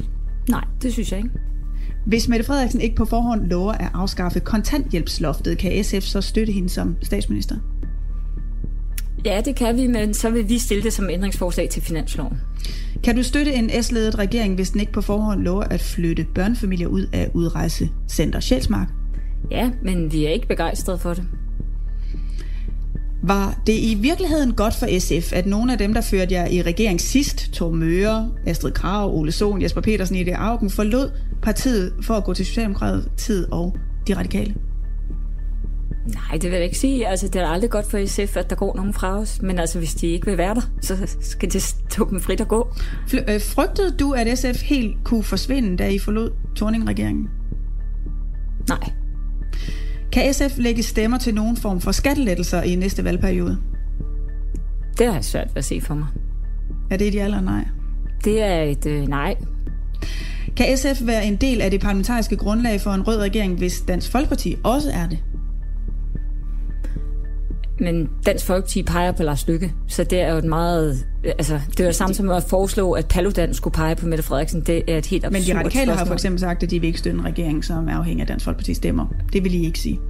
[0.49, 1.31] Nej, det synes jeg ikke.
[2.07, 6.69] Hvis Mette Frederiksen ikke på forhånd lover at afskaffe kontanthjælpsloftet, kan SF så støtte hende
[6.69, 7.57] som statsminister?
[9.27, 12.41] Ja, det kan vi, men så vil vi stille det som ændringsforslag til finansloven.
[13.05, 16.89] Kan du støtte en S-ledet regering, hvis den ikke på forhånd lover at flytte børnefamilier
[16.89, 18.89] ud af udrejsecenter Sjælsmark?
[19.51, 21.25] Ja, men vi er ikke begejstrede for det.
[23.23, 26.63] Var det i virkeligheden godt for SF, at nogle af dem, der førte jer i
[26.63, 31.11] regering sidst, Torben Møre, Astrid Krav, Ole Sohn, Jesper Petersen, Ide Augen, forlod
[31.43, 33.77] partiet for at gå til Socialdemokratiet og
[34.09, 34.55] de radikale?
[36.07, 37.09] Nej, det vil jeg ikke sige.
[37.09, 39.43] Altså, det er aldrig godt for SF, at der går nogen fra os.
[39.43, 42.49] Men altså, hvis de ikke vil være der, så skal de stå dem frit at
[42.49, 42.75] gå.
[43.29, 47.29] Øh, frygtede du, at SF helt kunne forsvinde, da I forlod Torning-regeringen?
[48.69, 48.91] Nej.
[50.13, 53.59] Kan SF lægge stemmer til nogen form for skattelettelser i næste valgperiode?
[54.99, 56.07] Det har jeg svært ved at se for mig.
[56.91, 57.65] Er det et ja eller nej?
[58.25, 59.35] Det er et øh, nej.
[60.57, 64.11] Kan SF være en del af det parlamentariske grundlag for en rød regering, hvis Dansk
[64.11, 65.19] Folkeparti også er det?
[67.81, 71.07] Men Dansk Folkeparti peger på Lars Lykke, så det er jo et meget...
[71.25, 74.61] Altså, det er jo samme som at foreslå, at Paludan skulle pege på Mette Frederiksen.
[74.61, 75.97] Det er et helt absurd Men de radikale spørgsmål.
[75.97, 78.27] har for eksempel sagt, at de vil ikke støtte en regering, som er afhængig af
[78.27, 79.07] Dansk Folkeparti stemmer.
[79.33, 80.01] Det vil I ikke sige.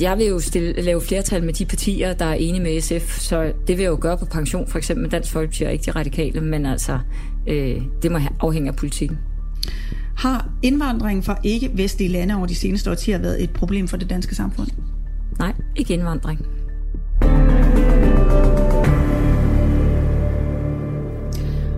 [0.00, 3.52] Jeg vil jo stille, lave flertal med de partier, der er enige med SF, så
[3.66, 5.90] det vil jeg jo gøre på pension, for eksempel med Dansk Folkeparti og ikke de
[5.90, 6.98] radikale, men altså,
[7.46, 9.18] øh, det må afhænge af politikken.
[10.16, 14.34] Har indvandringen fra ikke-vestlige lande over de seneste årtier været et problem for det danske
[14.34, 14.68] samfund?
[15.38, 16.46] Nej, ikke indvandring.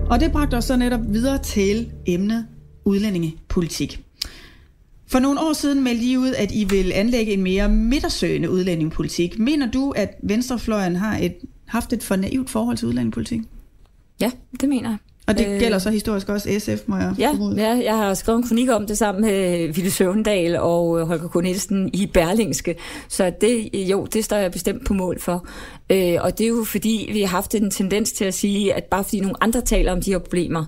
[0.09, 2.45] Og det bragte os så netop videre til emnet
[2.85, 4.03] udlændingepolitik.
[5.07, 9.39] For nogle år siden meldte I ud, at I vil anlægge en mere midtersøgende udlændingepolitik.
[9.39, 13.41] Mener du, at Venstrefløjen har et, haft et for naivt forhold til udlændingepolitik?
[14.21, 14.97] Ja, det mener jeg.
[15.27, 17.61] Og det øh, gælder så historisk også SF, må jeg ja, formode.
[17.61, 21.43] Ja, jeg har skrevet en kronik om det sammen med Ville Søvendal og Holger K.
[21.43, 22.75] Nielsen i Berlingske.
[23.07, 25.47] Så det, jo, det står jeg bestemt på mål for.
[25.89, 28.83] Øh, og det er jo fordi, vi har haft en tendens til at sige, at
[28.83, 30.65] bare fordi nogle andre taler om de her problemer,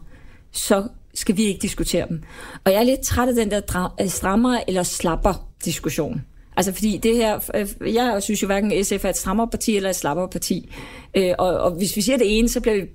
[0.51, 2.23] så skal vi ikke diskutere dem.
[2.63, 6.21] Og jeg er lidt træt af den der strammer eller slapper diskussion.
[6.57, 9.95] Altså fordi det her, øh, jeg synes jo hverken SF er et strammerparti eller et
[9.95, 10.75] slapperparti.
[11.17, 12.85] Øh, og, og hvis vi siger det ene, så bliver vi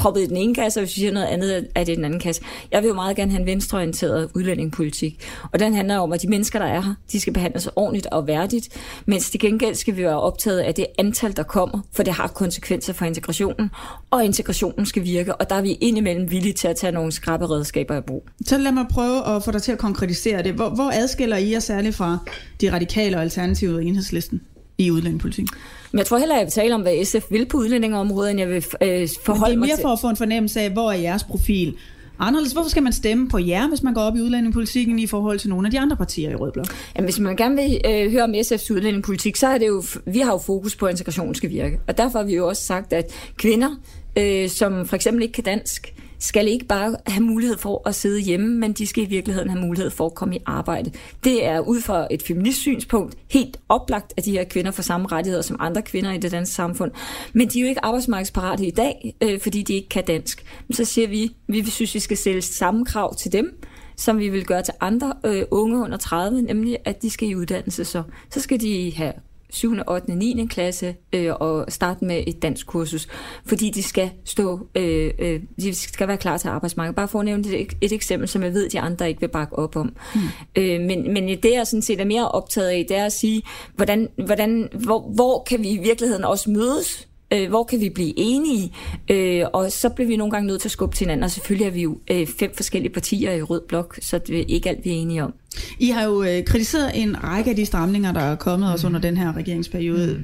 [0.00, 2.04] proppet i den ene kasse, og hvis vi siger noget andet, er det i den
[2.04, 2.42] anden kasse.
[2.72, 5.28] Jeg vil jo meget gerne have en venstreorienteret udlændingepolitik.
[5.52, 8.26] Og den handler om, at de mennesker, der er her, de skal behandles ordentligt og
[8.26, 8.68] værdigt,
[9.06, 12.26] mens til gengæld skal vi være optaget af det antal, der kommer, for det har
[12.26, 13.70] konsekvenser for integrationen,
[14.10, 17.50] og integrationen skal virke, og der er vi indimellem villige til at tage nogle skrappe
[17.50, 18.26] redskaber i brug.
[18.46, 20.52] Så lad mig prøve at få dig til at konkretisere det.
[20.52, 22.18] Hvor, hvor adskiller I jer særligt fra
[22.60, 24.40] de radikale og alternative og enhedslisten
[24.84, 25.56] i udlændingepolitikken?
[25.92, 28.48] Men jeg tror heller, jeg vil tale om, hvad SF vil på udlændingeområdet, end jeg
[28.48, 29.72] vil øh, forholde mig til...
[29.72, 31.74] det er mere for at få en fornemmelse af, hvor er jeres profil
[32.20, 32.52] anderledes.
[32.52, 35.48] Hvorfor skal man stemme på jer, hvis man går op i udlændingepolitikken i forhold til
[35.50, 36.66] nogle af de andre partier i Rød Blok?
[36.96, 40.18] Jamen, hvis man gerne vil øh, høre om SF's udlændingepolitik, så er det jo, vi
[40.18, 41.80] har jo fokus på, at integrationen skal virke.
[41.88, 43.70] Og derfor har vi jo også sagt, at kvinder,
[44.18, 48.20] øh, som for eksempel ikke kan dansk, skal ikke bare have mulighed for at sidde
[48.20, 50.92] hjemme, men de skal i virkeligheden have mulighed for at komme i arbejde.
[51.24, 55.08] Det er ud fra et feminist synspunkt helt oplagt, at de her kvinder får samme
[55.08, 56.92] rettigheder som andre kvinder i det danske samfund.
[57.32, 60.44] Men de er jo ikke arbejdsmarkedsparate i dag, øh, fordi de ikke kan dansk.
[60.70, 63.62] Så siger vi, vi synes, vi skal stille samme krav til dem,
[63.96, 67.34] som vi vil gøre til andre øh, unge under 30, nemlig at de skal i
[67.34, 67.84] uddannelse.
[67.84, 69.12] Så, så skal de have
[69.50, 70.46] 7., 8., 9.
[70.50, 73.08] klasse øh, og starte med et dansk kursus,
[73.46, 76.96] fordi de skal stå, øh, øh, de skal være klar til arbejdsmarkedet.
[76.96, 79.58] Bare for at nævne et, et eksempel, som jeg ved, de andre ikke vil bakke
[79.58, 79.92] op om.
[80.14, 80.20] Mm.
[80.56, 83.42] Øh, men, men det, jeg sådan set er mere optaget af, det er at sige,
[83.74, 88.12] hvordan, hvordan, hvor, hvor kan vi i virkeligheden også mødes øh, hvor kan vi blive
[88.16, 88.72] enige,
[89.10, 91.66] øh, og så bliver vi nogle gange nødt til at skubbe til hinanden, og selvfølgelig
[91.66, 94.84] er vi jo øh, fem forskellige partier i Rød Blok, så det er ikke alt,
[94.84, 95.34] vi er enige om.
[95.78, 98.72] I har jo øh, kritiseret en række af de stramninger, der er kommet mm.
[98.72, 100.20] også under den her regeringsperiode.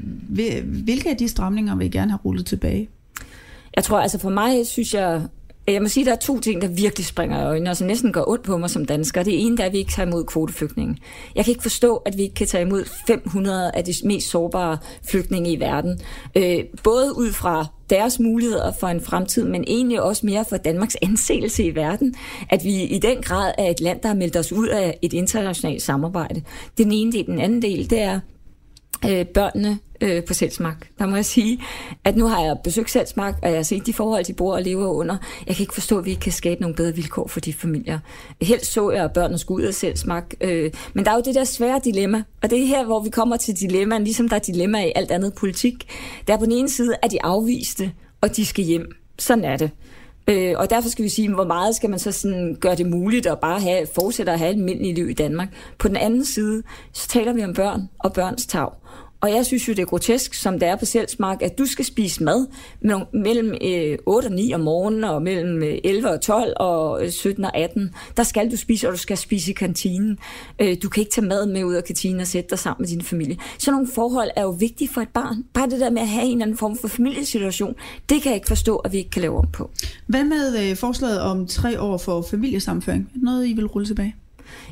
[0.84, 2.88] Hvilke af de stramninger vil I gerne have rullet tilbage?
[3.76, 5.22] Jeg tror, altså for mig synes jeg,
[5.68, 7.86] jeg må sige, at der er to ting, der virkelig springer i øjnene, og som
[7.86, 9.22] næsten går ondt på mig som dansker.
[9.22, 10.96] Det ene er, at vi ikke tager imod kvoteflygtninge.
[11.34, 14.78] Jeg kan ikke forstå, at vi ikke kan tage imod 500 af de mest sårbare
[15.10, 16.00] flygtninge i verden.
[16.36, 20.96] Øh, både ud fra deres muligheder for en fremtid, men egentlig også mere for Danmarks
[21.02, 22.14] anseelse i verden,
[22.50, 25.12] at vi i den grad er et land, der har meldt os ud af et
[25.12, 26.42] internationalt samarbejde.
[26.78, 27.26] Den ene del.
[27.26, 28.20] Den anden del, det er,
[29.04, 30.88] øh, børnene øh, på Selsmark.
[30.98, 31.60] Der må jeg sige,
[32.04, 34.62] at nu har jeg besøgt Selsmark, og jeg har set de forhold, de bor og
[34.62, 35.16] lever under.
[35.46, 37.98] Jeg kan ikke forstå, at vi ikke kan skabe nogle bedre vilkår for de familier.
[38.42, 40.34] Helst så jeg, at børnene skulle ud af Selsmark.
[40.40, 43.10] Øh, men der er jo det der svære dilemma, og det er her, hvor vi
[43.10, 45.92] kommer til dilemmaen, ligesom der er dilemma i alt andet politik.
[46.26, 48.92] Der er på den ene side, at de afviste, og de skal hjem.
[49.18, 49.70] Sådan er det.
[50.28, 53.26] Øh, og derfor skal vi sige, hvor meget skal man så sådan gøre det muligt
[53.26, 55.48] at bare have, fortsætte at have et almindeligt liv i Danmark.
[55.78, 58.68] På den anden side, så taler vi om børn og børns tag.
[59.26, 61.84] Og jeg synes jo, det er grotesk, som det er på Selvsmark, at du skal
[61.84, 62.46] spise mad
[63.12, 63.54] mellem
[64.06, 67.44] 8 øh, og 9 om morgenen, og mellem øh, 11 og 12 og øh, 17
[67.44, 67.94] og 18.
[68.16, 70.18] Der skal du spise, og du skal spise i kantinen.
[70.82, 73.02] Du kan ikke tage mad med ud af kantinen og sætte dig sammen med din
[73.02, 73.36] familie.
[73.58, 75.44] Så nogle forhold er jo vigtige for et barn.
[75.54, 77.74] Bare det der med at have en eller anden form for familiesituation,
[78.08, 79.70] det kan jeg ikke forstå, at vi ikke kan lave om på.
[80.06, 83.10] Hvad med forslaget om tre år for familiesamføring?
[83.14, 84.14] Noget, I vil rulle tilbage?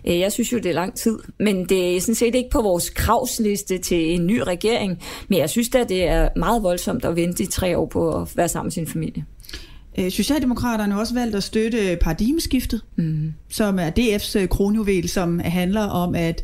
[0.06, 2.62] Øh, jeg synes jo, det er lang tid, men det er sådan set ikke på
[2.62, 4.98] vores kravsliste til en ny regering.
[5.28, 8.36] Men jeg synes da, det er meget voldsomt at vente i tre år på at
[8.36, 9.24] være sammen med sin familie.
[9.98, 13.32] Øh, Socialdemokraterne har også valgt at støtte paradigmeskiftet, mm.
[13.48, 16.42] som er DF's øh, kronjuvel, som handler om, at,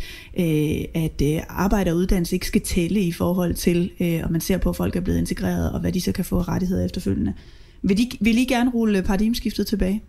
[0.94, 3.90] at arbejde og uddannelse ikke skal tælle i forhold til,
[4.24, 6.40] om man ser på, at folk er blevet integreret, og hvad de så kan få
[6.40, 7.34] rettigheder efterfølgende.
[7.82, 10.02] Vil, de, vil I gerne rulle paradigmeskiftet tilbage?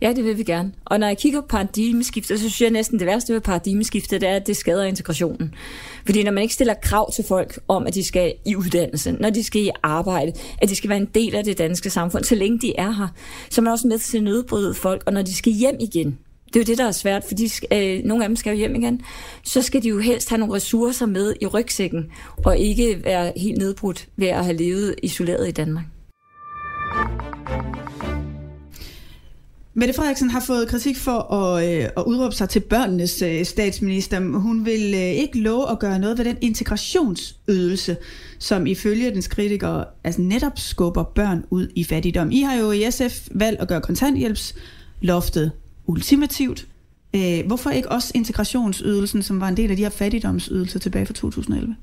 [0.00, 0.72] Ja, det vil vi gerne.
[0.84, 4.28] Og når jeg kigger på paradigmeskiftet, så synes jeg næsten det værste ved paradigmeskiftet, det
[4.28, 5.54] er, at det skader integrationen.
[6.04, 9.30] Fordi når man ikke stiller krav til folk om, at de skal i uddannelse, når
[9.30, 12.34] de skal i arbejde, at de skal være en del af det danske samfund, så
[12.34, 13.08] længe de er her,
[13.50, 15.02] så er man også med til at nedbryde folk.
[15.06, 18.04] Og når de skal hjem igen, det er jo det, der er svært, fordi øh,
[18.04, 19.02] nogle af dem skal jo hjem igen.
[19.42, 22.10] Så skal de jo helst have nogle ressourcer med i rygsækken,
[22.44, 25.84] og ikke være helt nedbrudt ved at have levet isoleret i Danmark.
[29.74, 34.20] Mette Frederiksen har fået kritik for at, øh, at udråbe sig til børnenes øh, statsminister.
[34.20, 37.96] Hun vil øh, ikke love at gøre noget ved den integrationsydelse,
[38.38, 42.30] som ifølge dens kritikere altså netop skubber børn ud i fattigdom.
[42.30, 45.52] I har jo i SF valgt at gøre kontanthjælpsloftet
[45.86, 46.66] ultimativt.
[47.16, 51.14] Øh, hvorfor ikke også integrationsydelsen, som var en del af de her fattigdomsydelser tilbage fra
[51.14, 51.76] 2011?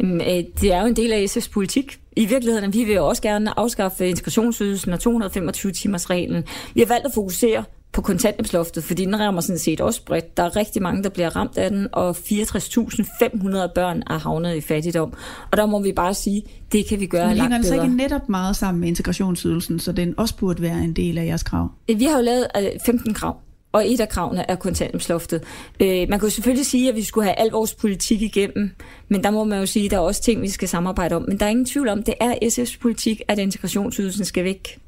[0.00, 2.00] Jamen, øh, det er jo en del af SF's politik.
[2.16, 6.44] I virkeligheden vi vil jo også gerne afskaffe integrationsydelsen og 225 timers reglen.
[6.74, 10.36] Vi har valgt at fokusere på kontanthjælpsloftet, fordi den rammer sådan set også bredt.
[10.36, 14.60] Der er rigtig mange, der bliver ramt af den, og 64.500 børn er havnet i
[14.60, 15.12] fattigdom.
[15.50, 17.48] Og der må vi bare sige, det kan vi gøre langt bedre.
[17.48, 21.18] Men altså ikke netop meget sammen med integrationsydelsen, så den også burde være en del
[21.18, 21.68] af jeres krav?
[21.86, 22.46] Vi har jo lavet
[22.86, 23.36] 15 øh, krav
[23.72, 25.42] og et af kravene er kontanthjælpsloftet.
[25.80, 28.70] Øh, man kan jo selvfølgelig sige, at vi skulle have al vores politik igennem,
[29.08, 31.24] men der må man jo sige, at der er også ting, vi skal samarbejde om.
[31.28, 34.78] Men der er ingen tvivl om, det er SF's politik, at integrationsydelsen skal væk.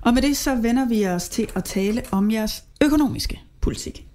[0.00, 4.06] Og med det så vender vi os til at tale om jeres økonomiske politik.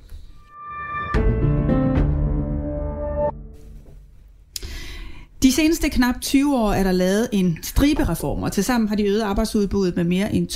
[5.44, 8.50] De seneste knap 20 år er der lavet en stribe reformer.
[8.50, 10.48] Tilsammen har de øget arbejdsudbuddet med mere end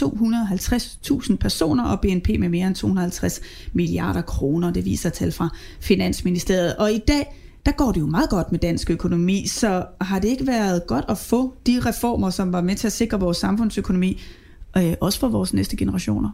[1.32, 3.42] 250.000 personer og BNP med mere end 250
[3.74, 4.72] milliarder kroner.
[4.72, 6.76] Det viser tal fra Finansministeriet.
[6.76, 10.28] Og i dag der går det jo meget godt med dansk økonomi, så har det
[10.28, 14.22] ikke været godt at få de reformer, som var med til at sikre vores samfundsøkonomi,
[14.78, 16.30] øh, også for vores næste generationer?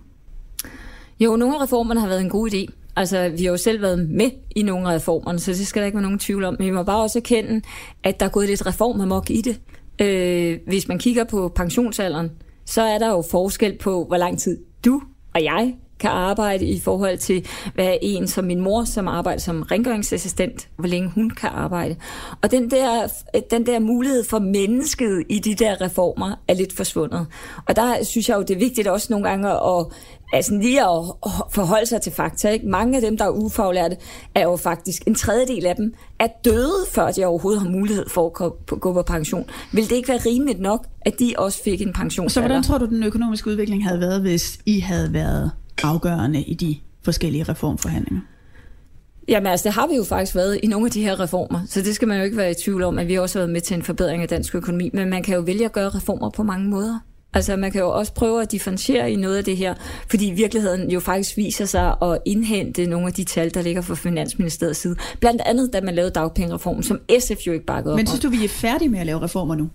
[1.20, 2.81] Jo, nogle af reformerne har været en god idé.
[2.96, 5.86] Altså, vi har jo selv været med i nogle af reformerne, så det skal der
[5.86, 6.56] ikke være nogen tvivl om.
[6.60, 7.62] Men vi må bare også erkende,
[8.04, 9.62] at der er gået lidt reformamok i det.
[10.02, 12.32] Øh, hvis man kigger på pensionsalderen,
[12.66, 15.02] så er der jo forskel på, hvor lang tid du
[15.34, 19.62] og jeg kan arbejde i forhold til, hvad en som min mor, som arbejder som
[19.62, 21.96] rengøringsassistent, hvor længe hun kan arbejde.
[22.42, 23.08] Og den der,
[23.52, 27.28] den der mulighed for mennesket i de der reformer er lidt forsvundet.
[27.68, 29.86] Og der synes jeg jo, det er vigtigt også nogle gange at
[30.34, 31.04] altså lige at
[31.52, 32.50] forholde sig til fakta.
[32.50, 32.68] Ikke?
[32.68, 33.98] Mange af dem, der er ufaglærte,
[34.36, 38.26] er jo faktisk, en tredjedel af dem, er døde, før de overhovedet har mulighed for
[38.26, 38.34] at
[38.80, 39.46] gå på pension.
[39.72, 42.30] Vil det ikke være rimeligt nok, at de også fik en pension?
[42.30, 45.52] Så hvordan tror du, den økonomiske udvikling havde været, hvis I havde været
[45.84, 48.22] afgørende i de forskellige reformforhandlinger?
[49.28, 51.82] Jamen altså, det har vi jo faktisk været i nogle af de her reformer, så
[51.82, 53.62] det skal man jo ikke være i tvivl om, at vi også har været med
[53.62, 56.44] til en forbedring af dansk økonomi, men man kan jo vælge at gøre reformer på
[56.44, 57.00] mange måder.
[57.34, 59.74] Altså man kan jo også prøve at differentiere i noget af det her,
[60.10, 63.96] fordi virkeligheden jo faktisk viser sig at indhente nogle af de tal, der ligger fra
[63.96, 64.96] Finansministeriets side.
[65.20, 68.30] Blandt andet, da man lavede dagpengereformen, som SF jo ikke bakkede op Men synes du,
[68.30, 69.70] vi er færdige med at lave reformer nu?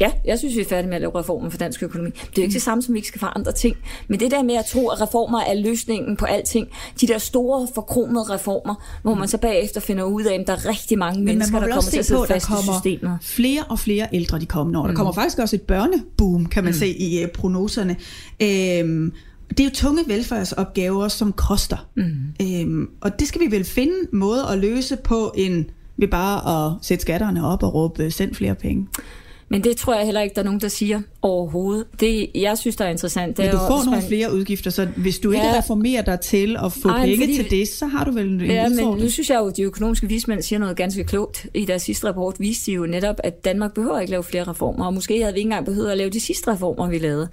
[0.00, 2.10] Ja, jeg synes, vi er færdige med at lave reformer for dansk økonomi.
[2.10, 3.76] Det er jo ikke det samme, som vi ikke skal forandre ting.
[4.08, 6.68] Men det der med at tro, at reformer er løsningen på alting,
[7.00, 10.68] de der store, forkromede reformer, hvor man så bagefter finder ud af, at der er
[10.68, 13.18] rigtig mange Men mennesker, der kommer til at sidde fast i systemet.
[13.22, 14.82] flere og flere ældre de kommende år.
[14.82, 14.96] Der mm.
[14.96, 16.78] kommer faktisk også et børneboom, kan man mm.
[16.78, 17.96] se i uh, prognoserne.
[18.42, 19.12] Øhm,
[19.48, 21.88] det er jo tunge velfærdsopgaver, som koster.
[21.96, 22.02] Mm.
[22.42, 26.72] Øhm, og det skal vi vel finde måde at løse på en ved bare at
[26.82, 28.86] sætte skatterne op og råbe send flere penge.
[29.52, 31.84] Men det tror jeg heller ikke, der er nogen, der siger overhovedet.
[32.00, 33.36] Det, jeg synes, der er interessant.
[33.36, 34.08] Det Men du får også, nogle man...
[34.08, 35.58] flere udgifter, så hvis du ikke ja.
[35.58, 37.36] reformerer dig til at få Ej, penge fordi...
[37.36, 38.94] til det, så har du vel en Ja, udfordring.
[38.96, 41.46] men nu synes jeg jo, at de økonomiske vismænd siger noget ganske klogt.
[41.54, 44.86] I deres sidste rapport viste de jo netop, at Danmark behøver ikke lave flere reformer,
[44.86, 47.28] og måske havde vi ikke engang behøvet at lave de sidste reformer, vi lavede.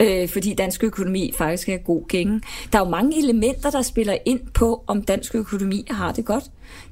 [0.00, 2.40] Øh, fordi dansk økonomi faktisk er god gænge.
[2.72, 6.44] Der er jo mange elementer, der spiller ind på, om dansk økonomi har det godt.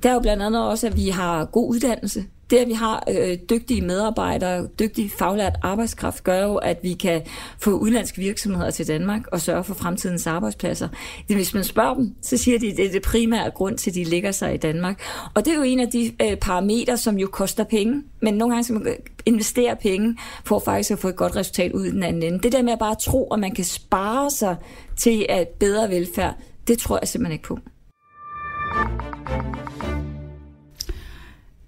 [0.03, 2.25] Det er jo blandt andet også, at vi har god uddannelse.
[2.51, 7.23] Det, at vi har øh, dygtige medarbejdere, dygtig faglært arbejdskraft, gør jo, at vi kan
[7.59, 10.89] få udenlandske virksomheder til Danmark og sørge for fremtidens arbejdspladser.
[11.29, 13.91] Det, hvis man spørger dem, så siger de, at det er det primære grund til,
[13.91, 15.01] at de ligger sig i Danmark.
[15.35, 18.55] Og det er jo en af de øh, parametre, som jo koster penge, men nogle
[18.55, 22.03] gange skal man investere penge for faktisk at få et godt resultat ud i den
[22.03, 22.39] anden ende.
[22.39, 24.57] Det der med at bare tro, at man kan spare sig
[24.97, 26.35] til at bedre velfærd,
[26.69, 27.59] det tror jeg simpelthen ikke på.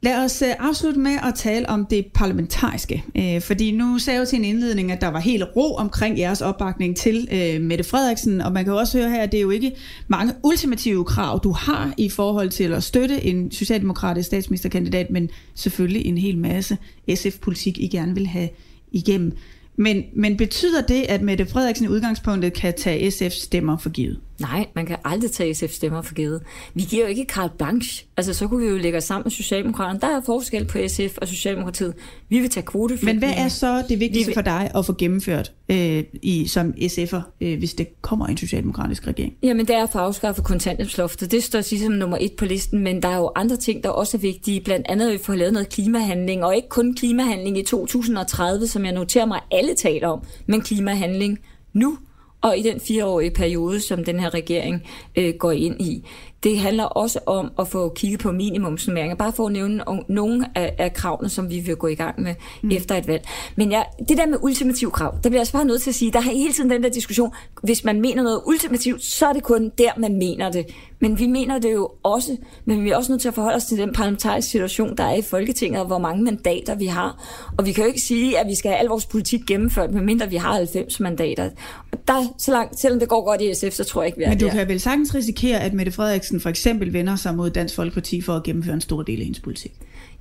[0.07, 3.05] Lad os øh, afslutte med at tale om det parlamentariske.
[3.17, 6.41] Øh, fordi nu sagde jeg til en indledning, at der var helt ro omkring jeres
[6.41, 9.51] opbakning til øh, Mette Frederiksen, og man kan også høre her, at det er jo
[9.51, 9.73] ikke
[10.09, 16.07] mange ultimative krav, du har i forhold til at støtte en socialdemokratisk statsministerkandidat, men selvfølgelig
[16.07, 16.77] en hel masse
[17.15, 18.49] SF-politik, I gerne vil have
[18.93, 19.33] igennem.
[19.77, 24.21] Men, men betyder det, at Mette Frederiksen i udgangspunktet kan tage SF stemmer for givet?
[24.41, 26.43] Nej, man kan aldrig tage SF stemmer for givet.
[26.75, 28.07] Vi giver jo ikke carte blanche.
[28.17, 30.01] Altså, så kunne vi jo lægge os sammen med Socialdemokraterne.
[30.01, 31.95] Der er forskel på SF og Socialdemokratiet.
[32.29, 33.21] Vi vil tage kvoteflygtninge.
[33.21, 34.35] Men hvad er så det vigtigste vil...
[34.35, 39.07] for dig at få gennemført øh, i, som SF'er, øh, hvis det kommer en socialdemokratisk
[39.07, 39.35] regering?
[39.43, 41.31] Jamen, det er at få afskaffet kontanthjælpsloftet.
[41.31, 44.17] Det står ligesom nummer et på listen, men der er jo andre ting, der også
[44.17, 44.61] er vigtige.
[44.61, 48.85] Blandt andet, at vi får lavet noget klimahandling, og ikke kun klimahandling i 2030, som
[48.85, 51.39] jeg noterer mig, alle taler om, men klimahandling
[51.73, 51.99] nu
[52.41, 54.83] og i den fireårige periode, som den her regering
[55.17, 56.05] øh, går ind i.
[56.43, 60.75] Det handler også om at få kigget på minimumsnummeringer, bare for at nævne nogle af,
[60.79, 62.71] af kravene, som vi vil gå i gang med mm.
[62.71, 63.25] efter et valg.
[63.57, 66.13] Men ja, det der med ultimativ krav, der bliver jeg bare nødt til at sige,
[66.13, 67.31] der er hele tiden den der diskussion,
[67.63, 70.67] hvis man mener noget ultimativt, så er det kun der, man mener det.
[71.01, 73.65] Men vi mener det jo også, men vi er også nødt til at forholde os
[73.65, 77.25] til den parlamentariske situation, der er i Folketinget, og hvor mange mandater vi har.
[77.59, 80.31] Og vi kan jo ikke sige, at vi skal have al vores politik gennemført, medmindre
[80.31, 81.51] vi har 90 mandater.
[81.93, 84.25] Og der, så langt, selvom det går godt i SF, så tror jeg ikke, vi
[84.25, 84.53] er Men du der.
[84.53, 88.33] kan vel sagtens risikere, at Mette Frederiksen for eksempel vender sig mod Dansk Folkeparti for
[88.37, 89.73] at gennemføre en stor del af hendes politik?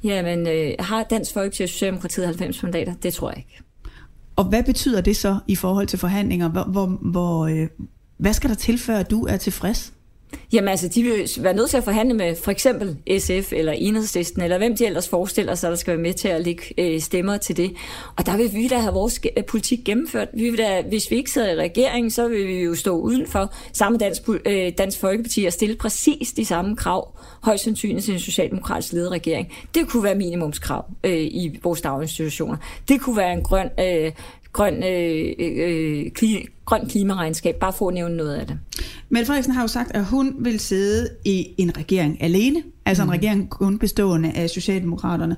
[0.03, 2.93] Jamen, øh, har Dansk Folkeparti og Socialdemokratiet 90 mandater?
[3.03, 3.61] Det tror jeg ikke.
[4.35, 6.49] Og hvad betyder det så i forhold til forhandlinger?
[6.49, 7.67] Hvor, hvor, hvor, øh,
[8.17, 9.93] hvad skal der til, før du er tilfreds?
[10.53, 14.41] Jamen altså, de vil være nødt til at forhandle med for eksempel SF eller Enhedslisten,
[14.41, 17.37] eller hvem de ellers forestiller sig, der skal være med til at lægge øh, stemmer
[17.37, 17.75] til det.
[18.17, 20.27] Og der vil vi da have vores øh, politik gennemført.
[20.33, 23.53] Vi vil da, hvis vi ikke sidder i regeringen, så vil vi jo stå udenfor
[23.73, 28.19] samme Dansk, øh, Dansk Folkeparti og stille præcis de samme krav, højst sandsynligt til en
[28.19, 29.53] socialdemokratisk ledet regering.
[29.75, 32.57] Det kunne være minimumskrav øh, i vores daginstitutioner.
[32.87, 34.11] Det kunne være en grøn øh,
[34.55, 38.59] grøn, øh, øh, kli, grøn klimaregnskab, bare for at nævne noget af det.
[39.09, 43.09] Mette Frederiksen har jo sagt, at hun vil sidde i en regering alene, altså mm.
[43.09, 45.35] en regering kun bestående af Socialdemokraterne.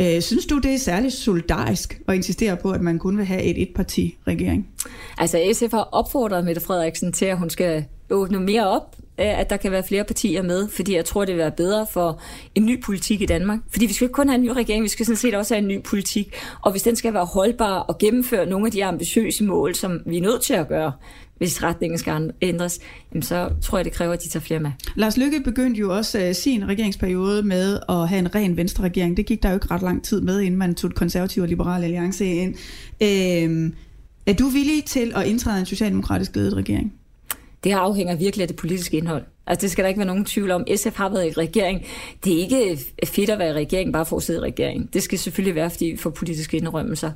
[0.00, 3.42] Øh, synes du, det er særligt solidarisk at insistere på, at man kun vil have
[3.42, 4.68] et etparti-regering?
[5.18, 9.56] Altså SF har opfordret Mette Frederiksen til, at hun skal åbne mere op at der
[9.56, 12.20] kan være flere partier med, fordi jeg tror, det vil være bedre for
[12.54, 13.58] en ny politik i Danmark.
[13.70, 15.62] Fordi vi skal ikke kun have en ny regering, vi skal sådan set også have
[15.62, 16.34] en ny politik.
[16.60, 20.16] Og hvis den skal være holdbar og gennemføre nogle af de ambitiøse mål, som vi
[20.16, 20.92] er nødt til at gøre,
[21.38, 22.80] hvis retningen skal ændres,
[23.12, 24.70] jamen så tror jeg, det kræver, at de tager flere med.
[24.96, 29.16] Lars Lykke begyndte jo også uh, sin regeringsperiode med at have en ren venstre regering.
[29.16, 31.48] Det gik der jo ikke ret lang tid med, inden man tog et konservativ og
[31.48, 32.54] liberal alliance ind.
[33.02, 33.74] Øhm,
[34.26, 36.92] er du villig til at indtræde en socialdemokratisk ledet regering?
[37.64, 39.22] Det afhænger virkelig af det politiske indhold.
[39.46, 40.66] Altså det skal der ikke være nogen tvivl om.
[40.76, 41.82] SF har været i regering.
[42.24, 44.94] Det er ikke fedt at være i regering bare for at sidde i regering.
[44.94, 47.10] Det skal selvfølgelig være, fordi vi får politiske indrømmelser.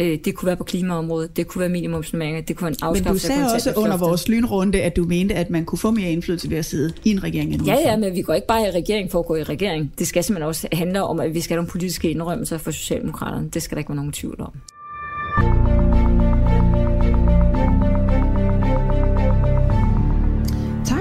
[0.00, 3.28] Øh, det kunne være på klimaområdet, det kunne være minimumsnummeringer, det kunne være en afskaffelse
[3.28, 6.10] Men du sagde også under vores lynrunde, at du mente, at man kunne få mere
[6.10, 7.66] indflydelse ved at sidde i en regering.
[7.66, 9.92] Ja, ja, men vi går ikke bare i regering for at gå i regering.
[9.98, 13.48] Det skal simpelthen også handle om, at vi skal have nogle politiske indrømmelser for Socialdemokraterne.
[13.48, 14.52] Det skal der ikke være nogen tvivl om.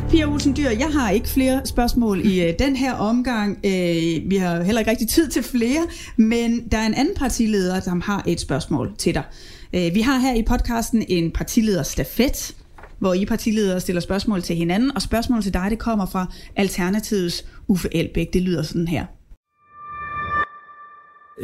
[0.10, 3.58] Pia Olsen Dyr, jeg har ikke flere spørgsmål i øh, den her omgang.
[3.64, 5.88] Øh, vi har heller ikke rigtig tid til flere,
[6.18, 9.24] men der er en anden partileder, som har et spørgsmål til dig.
[9.74, 12.56] Øh, vi har her i podcasten en partileder stafet,
[13.00, 17.46] hvor I partiledere stiller spørgsmål til hinanden, og spørgsmål til dig, det kommer fra Alternativets
[17.68, 18.34] Uffe Elbæk.
[18.34, 19.17] Det lyder sådan her.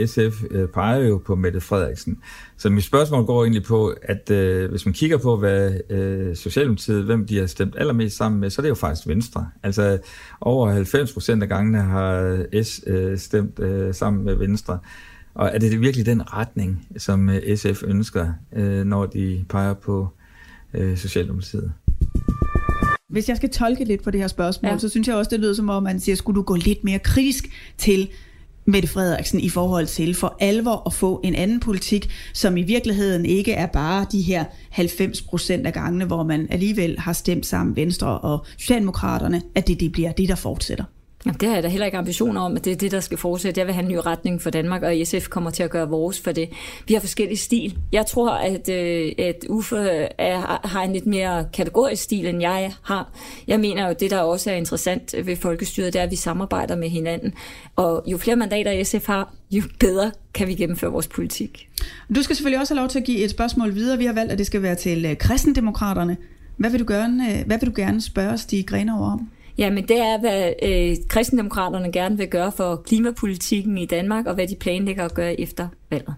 [0.05, 2.17] SF øh, peger jo på Mette Frederiksen.
[2.57, 7.03] Så mit spørgsmål går egentlig på, at øh, hvis man kigger på, hvad øh, Socialdemokratiet,
[7.03, 9.49] hvem de har stemt allermest sammen med, så er det jo faktisk Venstre.
[9.63, 9.99] Altså
[10.41, 14.79] over 90 procent af gangene har S øh, stemt øh, sammen med Venstre.
[15.33, 20.07] Og er det virkelig den retning, som øh, SF ønsker, øh, når de peger på
[20.73, 21.71] øh, Socialdemokratiet?
[23.09, 24.77] Hvis jeg skal tolke lidt på det her spørgsmål, ja.
[24.77, 26.99] så synes jeg også, det lyder som om, man siger, skulle du gå lidt mere
[26.99, 28.09] kritisk til
[28.65, 33.25] Mette Frederiksen i forhold til for alvor at få en anden politik, som i virkeligheden
[33.25, 37.75] ikke er bare de her 90 procent af gangene, hvor man alligevel har stemt sammen
[37.75, 40.83] Venstre og Socialdemokraterne, at det, det bliver det, der fortsætter.
[41.25, 43.17] Jamen, det har jeg da heller ikke ambitioner om, at det er det, der skal
[43.17, 43.59] fortsætte.
[43.59, 46.19] Jeg vil have en ny retning for Danmark, og SF kommer til at gøre vores
[46.19, 46.49] for det.
[46.87, 47.77] Vi har forskellige stil.
[47.91, 49.77] Jeg tror, at, øh, at Uffe
[50.17, 53.11] er, har en lidt mere kategorisk stil, end jeg har.
[53.47, 56.75] Jeg mener jo, det der også er interessant ved folkestyret, det er, at vi samarbejder
[56.75, 57.33] med hinanden.
[57.75, 61.69] Og jo flere mandater SF har, jo bedre kan vi gennemføre vores politik.
[62.15, 63.97] Du skal selvfølgelig også have lov til at give et spørgsmål videre.
[63.97, 66.17] Vi har valgt, at det skal være til øh, kristendemokraterne.
[66.57, 69.29] Hvad vil du gerne, øh, hvad vil du gerne spørge Stig Grenov om?
[69.57, 74.47] Jamen det er, hvad øh, kristendemokraterne gerne vil gøre for klimapolitikken i Danmark, og hvad
[74.47, 76.13] de planlægger at gøre efter valget.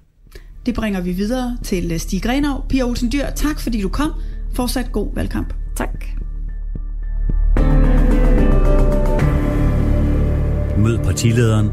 [0.66, 2.66] Det bringer vi videre til øh, Stig Grenov.
[2.70, 4.12] Pia Olsen Dyr, tak fordi du kom.
[4.54, 5.54] Fortsat god valgkamp.
[5.76, 6.06] Tak.
[10.78, 11.70] Mød partilederen.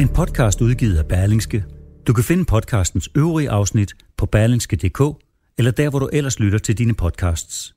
[0.00, 1.64] En podcast udgivet af Berlingske.
[2.06, 5.00] Du kan finde podcastens øvrige afsnit på berlingske.dk
[5.58, 7.73] eller der, hvor du ellers lytter til dine podcasts.